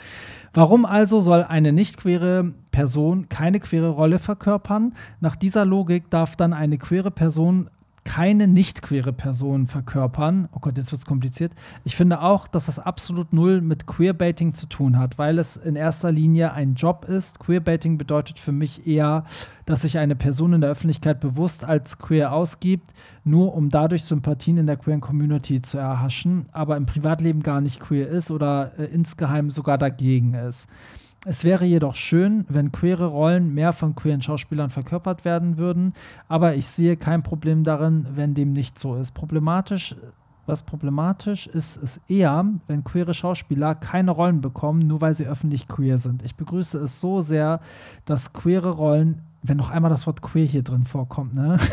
[0.52, 4.94] Warum also soll eine nicht queere Person keine queere Rolle verkörpern?
[5.20, 7.70] Nach dieser Logik darf dann eine queere Person
[8.04, 10.48] keine nicht queere Person verkörpern.
[10.52, 11.52] Oh Gott, jetzt wird es kompliziert.
[11.84, 15.76] Ich finde auch, dass das absolut null mit Queerbaiting zu tun hat, weil es in
[15.76, 17.38] erster Linie ein Job ist.
[17.38, 19.24] Queerbaiting bedeutet für mich eher,
[19.66, 22.88] dass sich eine Person in der Öffentlichkeit bewusst als queer ausgibt,
[23.24, 27.78] nur um dadurch Sympathien in der queeren Community zu erhaschen, aber im Privatleben gar nicht
[27.78, 30.68] queer ist oder äh, insgeheim sogar dagegen ist.
[31.24, 35.94] Es wäre jedoch schön, wenn queere Rollen mehr von queeren Schauspielern verkörpert werden würden,
[36.26, 39.14] aber ich sehe kein Problem darin, wenn dem nicht so ist.
[39.14, 39.94] Problematisch,
[40.46, 45.68] was problematisch ist, ist eher, wenn queere Schauspieler keine Rollen bekommen, nur weil sie öffentlich
[45.68, 46.24] queer sind.
[46.24, 47.60] Ich begrüße es so sehr,
[48.04, 51.56] dass queere Rollen wenn noch einmal das Wort queer hier drin vorkommt, ne?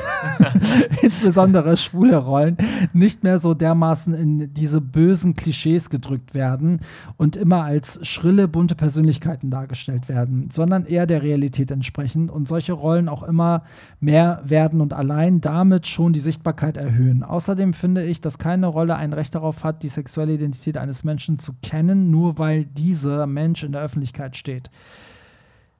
[1.01, 2.57] insbesondere schwule Rollen,
[2.93, 6.79] nicht mehr so dermaßen in diese bösen Klischees gedrückt werden
[7.17, 12.73] und immer als schrille, bunte Persönlichkeiten dargestellt werden, sondern eher der Realität entsprechend und solche
[12.73, 13.63] Rollen auch immer
[13.99, 17.23] mehr werden und allein damit schon die Sichtbarkeit erhöhen.
[17.23, 21.39] Außerdem finde ich, dass keine Rolle ein Recht darauf hat, die sexuelle Identität eines Menschen
[21.39, 24.69] zu kennen, nur weil dieser Mensch in der Öffentlichkeit steht.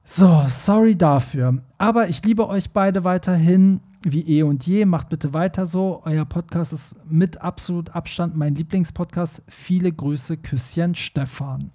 [0.04, 1.62] So, sorry dafür.
[1.78, 4.84] Aber ich liebe euch beide weiterhin wie eh und je.
[4.84, 6.02] Macht bitte weiter so.
[6.04, 9.44] Euer Podcast ist mit absolut Abstand mein Lieblingspodcast.
[9.48, 11.70] Viele Grüße, Küsschen, Stefan.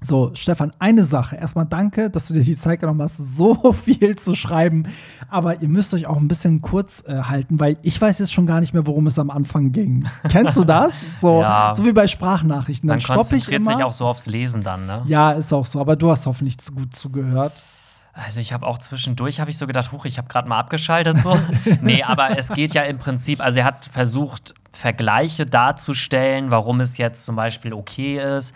[0.00, 1.36] So, Stefan, eine Sache.
[1.36, 4.86] Erstmal danke, dass du dir die Zeit genommen hast, so viel zu schreiben.
[5.28, 8.46] Aber ihr müsst euch auch ein bisschen kurz äh, halten, weil ich weiß jetzt schon
[8.46, 10.06] gar nicht mehr, worum es am Anfang ging.
[10.28, 10.92] Kennst du das?
[11.20, 11.72] So, ja.
[11.74, 12.88] so wie bei Sprachnachrichten.
[12.88, 15.02] Dann Man konzentriert sich auch so aufs Lesen dann, ne?
[15.06, 15.80] Ja, ist auch so.
[15.80, 17.64] Aber du hast hoffentlich gut zugehört.
[18.12, 21.22] Also ich habe auch zwischendurch habe ich so gedacht, huch, ich habe gerade mal abgeschaltet
[21.22, 21.38] so.
[21.82, 26.98] nee, aber es geht ja im Prinzip, also er hat versucht Vergleiche darzustellen, warum es
[26.98, 28.54] jetzt zum Beispiel okay ist,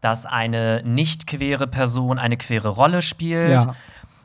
[0.00, 3.50] dass eine nicht queere Person eine queere Rolle spielt.
[3.64, 3.74] Ja.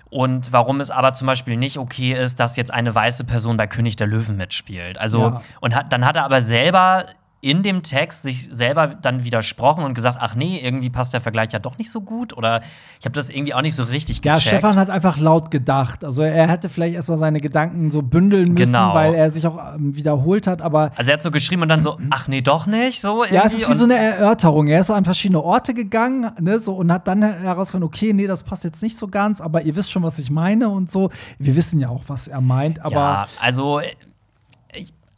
[0.10, 3.68] Und warum es aber zum Beispiel nicht okay ist, dass jetzt eine weiße Person bei
[3.68, 4.98] König der Löwen mitspielt.
[4.98, 5.42] Also, ja.
[5.60, 7.06] und hat, dann hat er aber selber
[7.46, 11.54] in dem Text sich selber dann widersprochen und gesagt, ach nee, irgendwie passt der Vergleich
[11.54, 12.62] ja doch nicht so gut oder
[13.00, 14.46] ich habe das irgendwie auch nicht so richtig gecheckt.
[14.46, 16.04] Ja, Stefan hat einfach laut gedacht.
[16.04, 18.96] Also er hätte vielleicht erstmal seine Gedanken so bündeln müssen, genau.
[18.96, 21.84] weil er sich auch ähm, wiederholt hat, aber Also er hat so geschrieben und dann
[21.84, 23.36] so, ach nee, doch nicht, so irgendwie.
[23.36, 24.66] Ja, es ist wie so eine Erörterung.
[24.66, 28.26] Er ist so an verschiedene Orte gegangen, ne, so und hat dann herausgefunden, okay, nee,
[28.26, 31.12] das passt jetzt nicht so ganz, aber ihr wisst schon, was ich meine und so.
[31.38, 33.82] Wir wissen ja auch, was er meint, aber Ja, also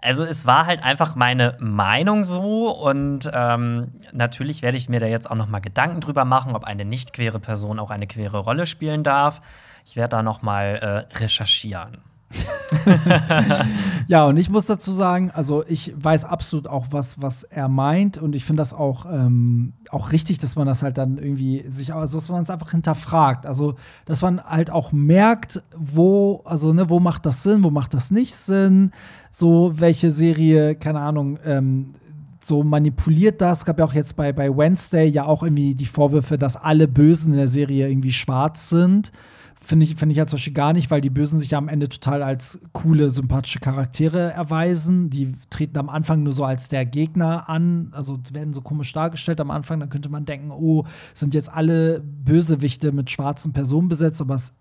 [0.02, 5.08] also es war halt einfach meine Meinung so und ähm, natürlich werde ich mir da
[5.08, 8.40] jetzt auch noch mal Gedanken drüber machen, ob eine nicht queere Person auch eine queere
[8.40, 9.42] Rolle spielen darf.
[9.86, 11.98] Ich werde da noch mal äh, recherchieren.
[14.08, 18.18] ja, und ich muss dazu sagen, also ich weiß absolut auch, was, was er meint
[18.18, 21.94] und ich finde das auch, ähm, auch richtig, dass man das halt dann irgendwie sich,
[21.94, 23.46] also dass man es einfach hinterfragt.
[23.46, 23.76] Also,
[24.06, 28.12] dass man halt auch merkt, wo, also, ne, wo macht das Sinn, wo macht das
[28.12, 28.92] nicht Sinn,
[29.38, 31.94] so welche Serie, keine Ahnung, ähm,
[32.44, 33.66] so manipuliert das.
[33.66, 37.34] Gab ja auch jetzt bei, bei Wednesday ja auch irgendwie die Vorwürfe, dass alle Bösen
[37.34, 39.12] in der Serie irgendwie schwarz sind.
[39.62, 41.68] Finde ich, find ich ja zum Beispiel gar nicht, weil die Bösen sich ja am
[41.68, 45.12] Ende total als coole, sympathische Charaktere erweisen.
[45.12, 49.40] Die treten am Anfang nur so als der Gegner an, also werden so komisch dargestellt
[49.40, 49.80] am Anfang.
[49.80, 54.54] Dann könnte man denken, oh, sind jetzt alle Bösewichte mit schwarzen Personen besetzt, aber es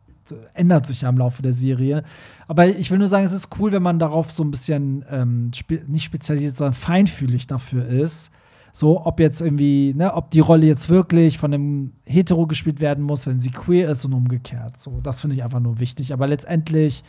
[0.54, 2.02] ändert sich ja im Laufe der Serie.
[2.48, 5.50] Aber ich will nur sagen, es ist cool, wenn man darauf so ein bisschen ähm,
[5.54, 8.30] spe nicht spezialisiert, sondern feinfühlig dafür ist
[8.76, 13.02] so, ob jetzt irgendwie, ne, ob die Rolle jetzt wirklich von einem Hetero gespielt werden
[13.02, 14.78] muss, wenn sie queer ist und umgekehrt.
[14.78, 16.12] So, das finde ich einfach nur wichtig.
[16.12, 17.02] Aber letztendlich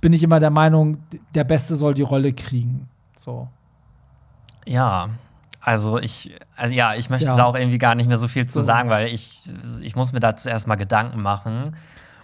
[0.00, 0.98] bin ich immer der Meinung,
[1.32, 2.88] der Beste soll die Rolle kriegen.
[3.16, 3.46] So.
[4.66, 5.10] Ja,
[5.60, 7.36] also ich, also ja, ich möchte ja.
[7.36, 9.48] da auch irgendwie gar nicht mehr so viel zu sagen, weil ich,
[9.80, 11.76] ich muss mir da zuerst mal Gedanken machen.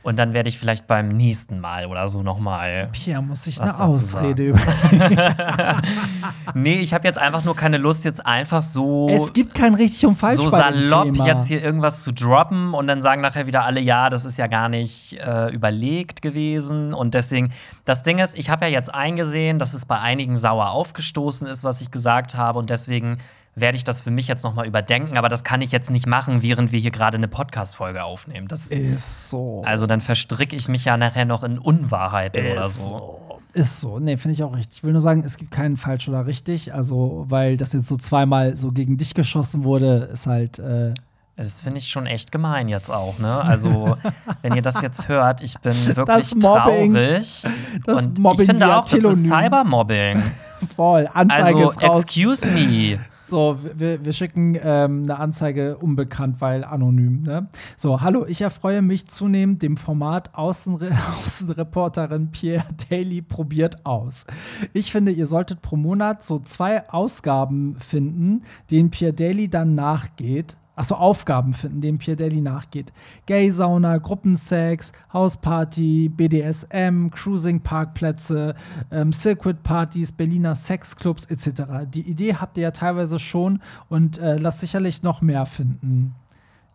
[0.08, 2.88] Und dann werde ich vielleicht beim nächsten Mal oder so nochmal.
[2.92, 5.20] Pierre muss sich eine Ausrede überlegen.
[6.54, 9.10] nee, ich habe jetzt einfach nur keine Lust, jetzt einfach so.
[9.10, 10.36] Es gibt kein richtig und falsch.
[10.36, 14.24] So salopp jetzt hier irgendwas zu droppen und dann sagen nachher wieder alle, ja, das
[14.24, 16.94] ist ja gar nicht äh, überlegt gewesen.
[16.94, 17.52] Und deswegen,
[17.84, 21.64] das Ding ist, ich habe ja jetzt eingesehen, dass es bei einigen sauer aufgestoßen ist,
[21.64, 22.58] was ich gesagt habe.
[22.58, 23.18] Und deswegen
[23.60, 26.06] werde ich das für mich jetzt noch mal überdenken, aber das kann ich jetzt nicht
[26.06, 28.48] machen, während wir hier gerade eine Podcast-Folge aufnehmen.
[28.48, 29.62] Das ist so.
[29.64, 32.88] Also dann verstricke ich mich ja nachher noch in Unwahrheiten ist oder so.
[32.88, 33.20] so.
[33.54, 33.98] Ist so.
[33.98, 34.78] Nee, finde ich auch richtig.
[34.78, 36.74] Ich will nur sagen, es gibt keinen falsch oder richtig.
[36.74, 40.58] Also, weil das jetzt so zweimal so gegen dich geschossen wurde, ist halt.
[40.58, 40.92] Äh
[41.36, 43.40] Das finde ich schon echt gemein jetzt auch, ne?
[43.40, 43.96] Also,
[44.42, 47.42] wenn ihr das jetzt hört, ich bin wirklich Das traurig.
[47.86, 49.26] Das und Mobbing ich finde auch, das ist.
[49.26, 50.22] Cybermobbing.
[50.76, 51.08] Voll.
[51.12, 52.00] Anzeige Also, ist raus.
[52.02, 52.98] excuse me.
[53.28, 57.24] So, wir, wir schicken ähm, eine Anzeige unbekannt, weil anonym.
[57.24, 57.48] Ne?
[57.76, 60.90] So, hallo, ich erfreue mich zunehmend dem Format Außenre
[61.22, 64.24] Außenreporterin Pierre Daly probiert aus.
[64.72, 70.56] Ich finde, ihr solltet pro Monat so zwei Ausgaben finden, denen Pierre Daly dann nachgeht.
[70.78, 72.92] Achso, Aufgaben finden, denen Daly nachgeht.
[73.26, 78.54] Gay-Sauna, Gruppensex, Hausparty, BDSM, Cruising-Parkplätze,
[78.92, 81.62] ähm, Circuit-Partys, Berliner Sexclubs etc.
[81.92, 86.14] Die Idee habt ihr ja teilweise schon und äh, lasst sicherlich noch mehr finden.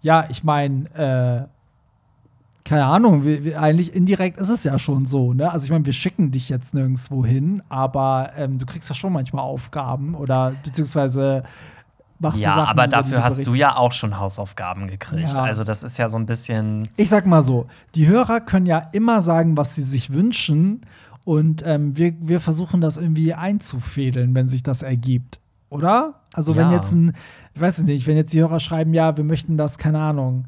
[0.02, 1.48] Ja, ich meine, äh,
[2.66, 5.52] keine Ahnung, wir, wir, eigentlich indirekt ist es ja schon so, ne?
[5.52, 9.14] Also ich meine, wir schicken dich jetzt nirgendwo hin, aber ähm, du kriegst ja schon
[9.14, 11.44] manchmal Aufgaben oder beziehungsweise
[12.20, 14.88] machst du Ja, Sachen, aber über die dafür du hast du ja auch schon Hausaufgaben
[14.88, 15.30] gekriegt.
[15.34, 15.44] Ja.
[15.44, 16.88] Also, das ist ja so ein bisschen.
[16.98, 20.82] Ich sag mal so, die Hörer können ja immer sagen, was sie sich wünschen.
[21.26, 25.40] Und ähm, wir, wir versuchen das irgendwie einzufädeln, wenn sich das ergibt.
[25.70, 26.16] Oder?
[26.34, 26.76] Also, wenn Ja.
[26.78, 27.14] jetzt ein,
[27.54, 30.46] ich weiß es nicht, wenn jetzt die Hörer schreiben, ja, wir möchten das, keine Ahnung,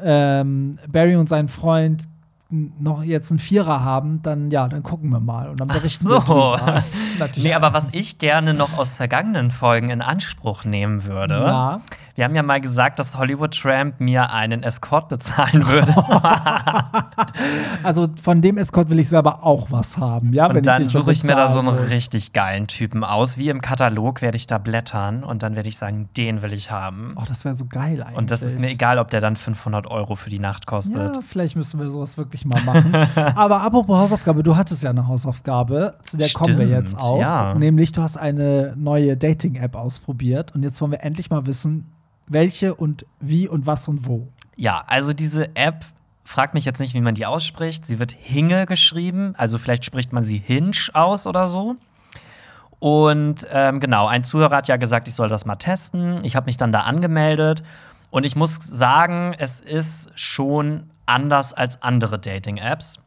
[0.00, 2.04] ähm, Barry und sein Freund
[2.52, 6.20] noch jetzt einen Vierer haben, dann ja, dann gucken wir mal und dann berichten wir
[6.20, 6.26] so.
[6.26, 6.84] drüber.
[7.18, 7.44] Natürlich.
[7.44, 11.34] Nee, aber was ich gerne noch aus vergangenen Folgen in Anspruch nehmen würde.
[11.34, 11.80] Ja.
[12.14, 15.94] Wir haben ja mal gesagt, dass Hollywood Tramp mir einen Escort bezahlen würde.
[17.82, 20.46] Also von dem Escort will ich selber auch was haben, ja.
[20.46, 23.38] Und dann suche ich mir da so einen richtig geilen Typen aus.
[23.38, 26.70] Wie im Katalog werde ich da blättern und dann werde ich sagen, den will ich
[26.70, 27.14] haben.
[27.16, 28.16] Oh, das wäre so geil eigentlich.
[28.18, 31.16] Und das ist mir egal, ob der dann 500 Euro für die Nacht kostet.
[31.16, 32.94] Ja, vielleicht müssen wir sowas wirklich mal machen.
[33.34, 37.20] Aber apropos Hausaufgabe, du hattest ja eine Hausaufgabe, zu der kommen wir jetzt Stimmt, auch.
[37.20, 37.54] ja.
[37.54, 41.92] Nämlich, du hast eine neue Dating-App ausprobiert und jetzt wollen wir endlich mal wissen,
[42.32, 44.28] welche und wie und was und wo.
[44.56, 45.84] Ja, also diese App,
[46.24, 47.84] fragt mich jetzt nicht, wie man die ausspricht.
[47.84, 51.76] Sie wird Hinge geschrieben, also vielleicht spricht man sie Hinge aus oder so.
[52.78, 56.18] Und ähm, genau, ein Zuhörer hat ja gesagt, ich soll das mal testen.
[56.24, 57.62] Ich habe mich dann da angemeldet
[58.10, 62.98] und ich muss sagen, es ist schon anders als andere Dating-Apps.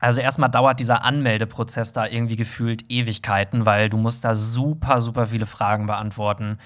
[0.00, 5.26] Also erstmal dauert dieser Anmeldeprozess da irgendwie gefühlt Ewigkeiten, weil du musst da super, super
[5.26, 6.58] viele Fragen beantworten.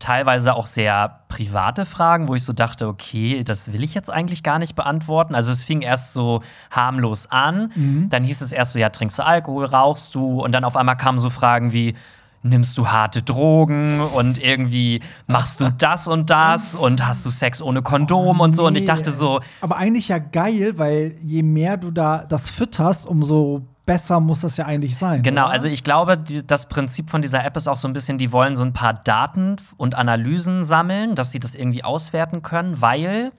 [0.00, 4.42] Teilweise auch sehr private Fragen, wo ich so dachte, okay, das will ich jetzt eigentlich
[4.42, 5.36] gar nicht beantworten.
[5.36, 7.70] Also es fing erst so harmlos an,
[8.10, 10.42] dann hieß es erst so, ja, trinkst du Alkohol, rauchst du?
[10.42, 11.94] Und dann auf einmal kamen so Fragen wie,
[12.42, 17.60] nimmst du harte Drogen und irgendwie machst du das und das und hast du Sex
[17.60, 18.66] ohne Kondom und so.
[18.66, 23.06] Und ich dachte so, Aber eigentlich ja geil, weil je mehr du da das fütterst,
[23.06, 25.22] umso besser muss das ja eigentlich sein.
[25.22, 25.52] Genau, oder?
[25.52, 28.32] also ich glaube, die, das Prinzip von dieser App ist auch so ein bisschen, die
[28.32, 33.32] wollen so ein paar Daten und Analysen sammeln, dass sie das irgendwie auswerten können, weil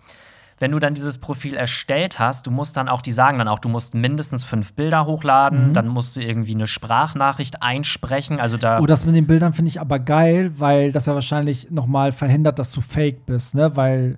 [0.61, 3.59] wenn du dann dieses Profil erstellt hast, du musst dann auch, die sagen dann auch,
[3.59, 5.73] du musst mindestens fünf Bilder hochladen, Mhm.
[5.73, 9.69] dann musst du irgendwie eine Sprachnachricht einsprechen, also da Oh, das mit den Bildern finde
[9.69, 13.75] ich aber geil, weil das ja wahrscheinlich noch mal verhindert, dass du fake bist, ne?
[13.75, 14.17] Weil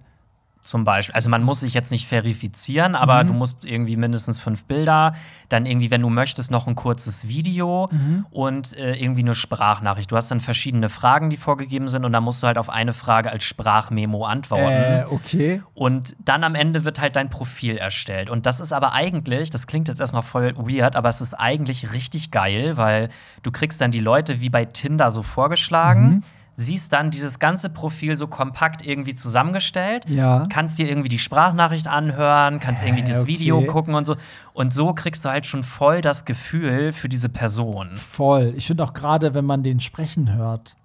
[0.63, 1.13] Zum Beispiel.
[1.13, 3.27] Also man muss sich jetzt nicht verifizieren, aber Mhm.
[3.27, 5.13] du musst irgendwie mindestens fünf Bilder,
[5.49, 8.25] dann irgendwie, wenn du möchtest, noch ein kurzes Video Mhm.
[8.31, 10.09] und äh, irgendwie eine Sprachnachricht.
[10.09, 12.93] Du hast dann verschiedene Fragen, die vorgegeben sind, und dann musst du halt auf eine
[12.93, 15.01] Frage als Sprachmemo antworten.
[15.01, 15.61] äh, okay.
[15.73, 18.29] Und dann am Ende wird halt dein Profil erstellt.
[18.29, 21.91] Und das ist aber eigentlich, das klingt jetzt erstmal voll weird, aber es ist eigentlich
[21.91, 23.09] richtig geil, weil
[23.43, 26.21] du kriegst dann die Leute wie bei Tinder so vorgeschlagen, Mhm.
[26.55, 30.43] Siehst dann dieses ganze Profil so kompakt irgendwie zusammengestellt, Ja.
[30.49, 33.27] kannst dir irgendwie die Sprachnachricht anhören, kannst irgendwie Äh, das okay.
[33.27, 34.15] Video gucken und so.
[34.53, 37.95] Und so kriegst du halt schon voll das Gefühl für diese Person.
[37.95, 38.53] Voll.
[38.55, 40.75] Ich finde auch gerade, wenn man den sprechen hört.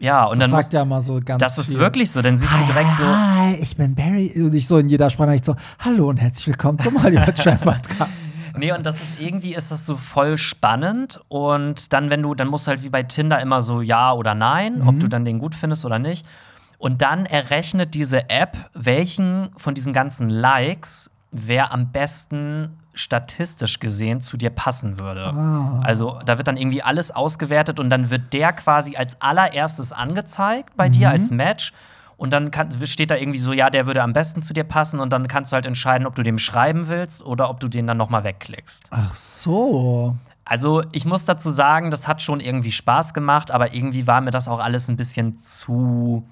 [0.00, 1.78] Ja, und Das dann sagt ja mal so ganz das ist viel.
[1.78, 2.22] wirklich so.
[2.22, 4.32] Dann siehst du direkt so, Hi, ich bin Barry.
[4.36, 8.10] Und ich so in jeder Sprachnachricht so, hallo und herzlich willkommen zum Hollywood Trap Podcast.
[8.58, 11.20] Nee, und das ist irgendwie ist das so voll spannend.
[11.28, 14.34] Und dann, wenn du, dann musst du halt wie bei Tinder immer so ja oder
[14.34, 14.88] nein, Mhm.
[14.88, 16.26] ob du dann den gut findest oder nicht.
[16.78, 24.20] Und dann errechnet diese App, welchen von diesen ganzen Likes wer am besten statistisch gesehen
[24.20, 25.24] zu dir passen würde.
[25.26, 25.80] Ah.
[25.84, 30.76] Also da wird dann irgendwie alles ausgewertet und dann wird der quasi als allererstes angezeigt
[30.76, 31.72] bei dir als Match.
[32.18, 34.98] Und dann kann, steht da irgendwie so, ja, der würde am besten zu dir passen
[34.98, 37.86] und dann kannst du halt entscheiden, ob du dem schreiben willst oder ob du den
[37.86, 38.88] dann noch mal wegklickst.
[38.90, 40.16] Ach so.
[40.44, 44.32] Also ich muss dazu sagen, das hat schon irgendwie Spaß gemacht, aber irgendwie war mir
[44.32, 46.26] das auch alles ein bisschen zu,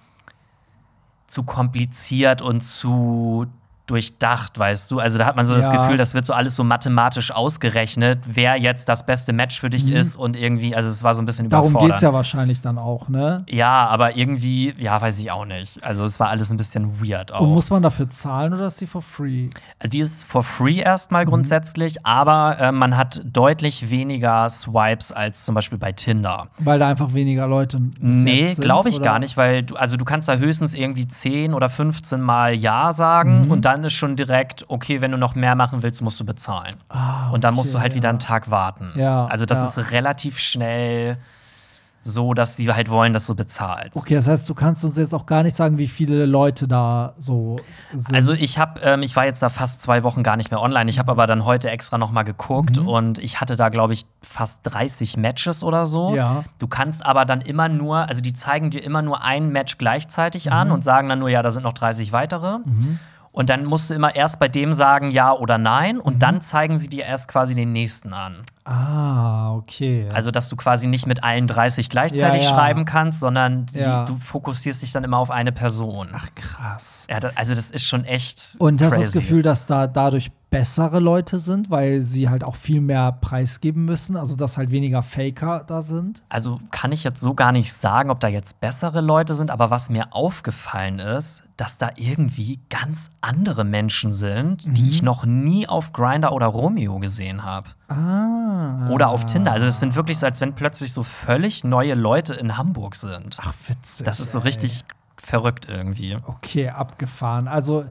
[1.28, 3.46] zu kompliziert und zu
[3.86, 4.98] durchdacht, weißt du?
[4.98, 5.76] Also da hat man so das Ja.
[5.76, 9.90] Gefühl, das wird so alles so mathematisch ausgerechnet, wer jetzt das beste Match für dich
[9.90, 11.50] ist und irgendwie, also es war so ein bisschen Mhm.
[11.50, 11.92] Darum überfordernd.
[11.94, 13.44] geht's ja wahrscheinlich dann auch, ne?
[13.48, 15.82] Ja, aber irgendwie, ja, weiß ich auch nicht.
[15.84, 17.40] Also es war alles ein bisschen weird auch.
[17.40, 19.48] Und muss man dafür zahlen oder ist die for free?
[19.84, 21.30] Die ist for free erstmal Mhm.
[21.30, 26.48] grundsätzlich, aber äh, man hat deutlich weniger Swipes als zum Beispiel bei Tinder.
[26.58, 29.04] Weil da einfach weniger Leute Nee, glaube ich oder?
[29.04, 32.92] gar nicht, weil du, also du kannst da höchstens irgendwie 10 oder 15 Mal Ja
[32.92, 33.50] sagen Mhm.
[33.50, 36.74] und dann ist schon direkt, okay, wenn du noch mehr machen willst, musst du bezahlen.
[36.88, 37.96] Ah, und dann okay, musst du halt ja.
[37.96, 38.92] wieder einen Tag warten.
[38.96, 39.68] Ja, also das ja.
[39.82, 41.18] ist relativ schnell
[42.08, 43.96] so, dass sie halt wollen, dass du bezahlst.
[43.96, 47.14] Okay, das heißt, du kannst uns jetzt auch gar nicht sagen, wie viele Leute da
[47.18, 47.56] so
[47.92, 48.14] sind.
[48.14, 50.88] Also ich habe, ähm, ich war jetzt da fast zwei Wochen gar nicht mehr online.
[50.88, 52.86] Ich habe aber dann heute extra noch mal geguckt Mhm.
[52.86, 56.14] und ich hatte da glaube ich fast 30 Matches oder so.
[56.14, 56.44] Ja.
[56.58, 60.46] Du kannst aber dann immer nur, also die zeigen dir immer nur ein Match gleichzeitig
[60.46, 60.52] Mhm.
[60.52, 62.58] an und sagen dann nur, ja, da sind noch 30 weitere.
[63.36, 66.18] Und dann musst du immer erst bei dem sagen ja oder nein und Mhm.
[66.20, 68.36] dann zeigen sie dir erst quasi den nächsten an.
[68.64, 70.08] ah, okay.
[70.12, 72.54] Also, dass du quasi nicht mit allen 30 gleichzeitig Ja, ja.
[72.54, 74.06] schreiben kannst, sondern die, Ja.
[74.06, 76.08] du fokussierst dich dann immer auf eine Person.
[76.14, 77.06] Ach, krass.
[77.10, 78.56] Ja, da, also das ist schon echt.
[78.58, 78.96] Und crazy.
[79.02, 83.84] das Gefühl, dass da dadurch bessere Leute sind, weil sie halt auch viel mehr preisgeben
[83.84, 86.22] müssen, also dass halt weniger Faker da sind?
[86.28, 89.70] Also kann ich jetzt so gar nicht sagen, ob da jetzt bessere Leute sind, aber
[89.70, 94.74] was mir aufgefallen ist, dass da irgendwie ganz andere Menschen sind, Mhm.
[94.74, 97.70] die ich noch nie auf Grinder oder Romeo gesehen habe.
[97.88, 98.88] Ah.
[98.90, 99.52] Oder auf Tinder.
[99.52, 103.38] Also es sind wirklich so, als wenn plötzlich so völlig neue Leute in Hamburg sind.
[103.40, 104.04] Ach, witzig.
[104.04, 104.44] Das ist so ey.
[104.44, 104.84] richtig
[105.16, 106.16] verrückt irgendwie.
[106.26, 107.48] Okay, abgefahren.
[107.48, 107.86] Also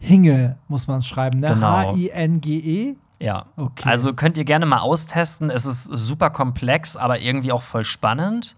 [0.00, 1.48] Hinge muss man schreiben, ne?
[1.48, 1.66] Genau.
[1.66, 2.94] H-I-N-G-E.
[3.20, 3.44] Ja.
[3.56, 3.88] Okay.
[3.88, 5.50] Also könnt ihr gerne mal austesten.
[5.50, 8.56] Es ist super komplex, aber irgendwie auch voll spannend.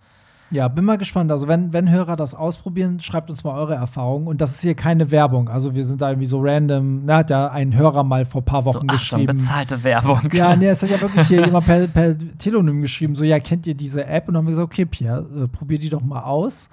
[0.53, 1.33] Ja, bin mal gespannt.
[1.33, 4.27] Also, wenn, wenn Hörer das ausprobieren, schreibt uns mal eure Erfahrungen.
[4.27, 5.49] Und das ist hier keine Werbung.
[5.49, 7.07] Also, wir sind da irgendwie so random.
[7.07, 9.39] Na, hat ja ein Hörer mal vor ein paar So, Wochen Achtung, geschrieben.
[9.39, 10.29] bezahlte Werbung.
[10.31, 13.67] Ja, nee, es hat ja wirklich hier jemand per, per Telonym geschrieben, so, ja, kennt
[13.67, 14.29] ihr diese App?
[14.29, 16.69] Und dann haben wir gesagt, okay, Pierre, äh, probier die doch mal aus.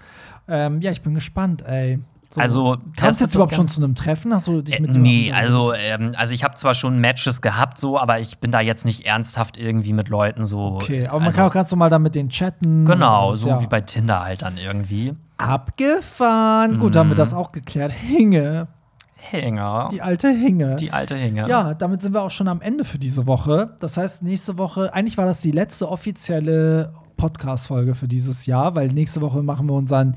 [0.50, 2.00] Ähm, ja, ich bin gespannt, ey.
[2.32, 4.34] So, Also, kamst du jetzt überhaupt schon zu einem Treffen?
[4.36, 7.80] Hast du dich Äh, mit nee, also, ähm, also ich habe zwar schon Matches gehabt,
[7.80, 10.76] so, aber ich bin da jetzt nicht ernsthaft irgendwie mit Leuten so.
[10.76, 12.86] Okay, aber man also, kann auch ganz normal da mit denen chatten.
[12.86, 13.62] Genau, so ja.
[13.62, 15.16] wie bei Tinder halt dann irgendwie.
[15.38, 16.80] Abgefahren.
[16.80, 17.18] Gut, dann haben wir Mhm.
[17.18, 17.92] das auch geklärt.
[17.92, 18.68] Hinge.
[19.16, 19.90] Hänger.
[19.92, 20.76] Die alte Hinge.
[20.78, 21.48] Die alte Hinge.
[21.50, 23.76] Ja, damit sind wir auch schon am Ende für diese Woche.
[23.80, 28.88] Das heißt, nächste Woche, eigentlich war das die letzte offizielle Podcast-Folge für dieses Jahr, weil
[28.90, 30.16] nächste Woche machen wir unseren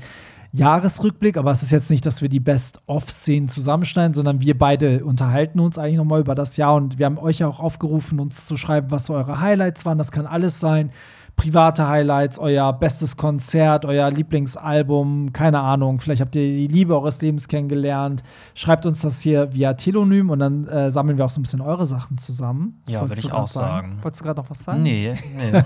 [0.55, 5.59] Jahresrückblick, aber es ist jetzt nicht, dass wir die Best-of-Szenen zusammenschneiden, sondern wir beide unterhalten
[5.59, 8.55] uns eigentlich nochmal über das Jahr und wir haben euch ja auch aufgerufen, uns zu
[8.55, 9.97] schreiben, was so eure Highlights waren.
[9.97, 10.91] Das kann alles sein.
[11.35, 15.99] Private Highlights, euer bestes Konzert, euer Lieblingsalbum, keine Ahnung.
[15.99, 18.23] Vielleicht habt ihr die Liebe eures Lebens kennengelernt.
[18.55, 21.61] Schreibt uns das hier via Telonym und dann äh, sammeln wir auch so ein bisschen
[21.61, 22.81] eure Sachen zusammen.
[22.87, 23.97] Ja, wolltest würd du ich auch sagen.
[24.01, 24.83] Wolltest du gerade noch was sagen?
[24.83, 25.63] Nee, nee.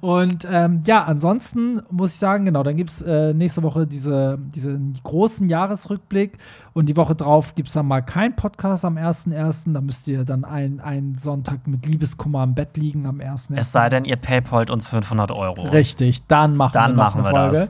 [0.00, 4.38] Und ähm, ja, ansonsten muss ich sagen, genau, dann gibt es äh, nächste Woche diese,
[4.54, 6.38] diesen großen Jahresrückblick
[6.72, 9.72] und die Woche drauf gibt es dann mal keinen Podcast am 1.1.
[9.72, 13.56] Da müsst ihr dann einen, Sonntag mit Liebeskummer im Bett liegen am 1.1.
[13.56, 14.16] es sei denn, ihr
[14.62, 15.62] paypalt uns 500 Euro.
[15.68, 17.68] Richtig, dann machen Dann wir machen wir Folge.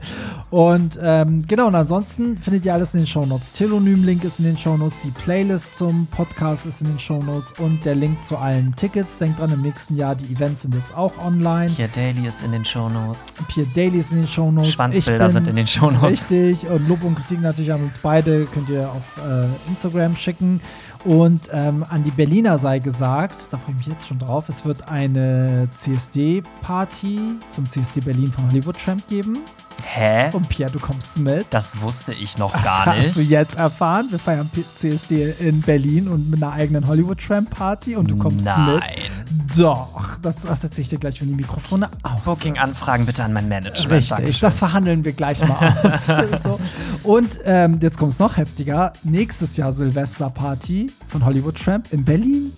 [0.51, 3.53] Und ähm, genau, und ansonsten findet ihr alles in den Shownotes.
[3.53, 7.95] Telonym-Link ist in den Shownotes, die Playlist zum Podcast ist in den Shownotes und der
[7.95, 9.17] Link zu allen Tickets.
[9.17, 11.71] Denkt dran, im nächsten Jahr, die Events sind jetzt auch online.
[11.71, 13.19] Hier Daily ist in den Shownotes.
[13.49, 14.73] Pierre Daily ist in den Shownotes.
[14.73, 16.11] Schwanzbilder Ich bin- sind in den Shownotes.
[16.31, 16.69] Richtig.
[16.69, 18.45] Und Lob und Kritik natürlich an uns beide.
[18.45, 20.61] Könnt ihr auf äh, Instagram schicken.
[21.05, 24.65] Und ähm, an die Berliner sei gesagt, da freue ich mich jetzt schon drauf, es
[24.65, 29.39] wird eine CSD-Party zum CSD Berlin von Hollywood Tramp geben.
[29.85, 30.31] Hä?
[30.33, 31.47] Und Pierre, du kommst mit.
[31.51, 33.31] Das wusste ich noch Das gar hast du nicht.
[33.31, 34.07] jetzt erfahren.
[34.11, 38.45] Wir feiern CSD in Berlin und mit einer eigenen Hollywood Tramp Party und du kommst
[38.47, 38.75] Nein.
[38.77, 39.59] mit.
[39.59, 42.23] Doch, das, das setze ich dir gleich, wenn die Mikrofone aus.
[42.23, 43.91] Booking-Anfragen bitte an mein Management.
[43.93, 44.41] Richtig, Dankeschön.
[44.41, 46.07] das verhandeln wir gleich mal aus.
[46.43, 46.61] so.
[47.03, 48.93] Und ähm, jetzt kommt es noch heftiger.
[49.03, 52.53] Nächstes Jahr Silvesterparty von Hollywood Tramp in Berlin.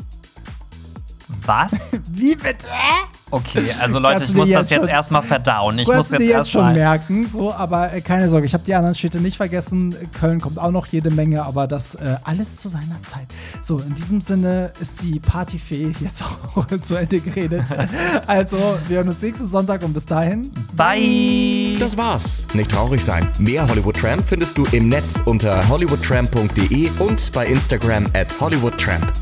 [1.47, 1.73] Was?
[2.11, 2.67] Wie bitte?
[3.35, 5.77] Okay, also Leute, ich muss das jetzt erstmal verdauen.
[5.81, 6.75] Ich muss jetzt dir jetzt schon erstmal.
[6.75, 9.93] merken, so, aber äh, keine Sorge, ich habe die anderen Städte nicht vergessen.
[10.13, 13.27] Köln kommt auch noch jede Menge, aber das äh, alles zu seiner Zeit.
[13.61, 16.23] So, in diesem Sinne ist die Partyfee jetzt
[16.55, 17.65] auch zu Ende geredet.
[18.29, 18.57] also,
[18.87, 20.53] wir hören uns nächsten Sonntag und bis dahin.
[20.77, 21.77] Bye!
[21.81, 22.47] Das war's.
[22.55, 23.27] Nicht traurig sein.
[23.39, 29.13] Mehr Hollywood Tramp findest du im Netz unter hollywoodtramp.de und bei Instagram at hollywoodtramp.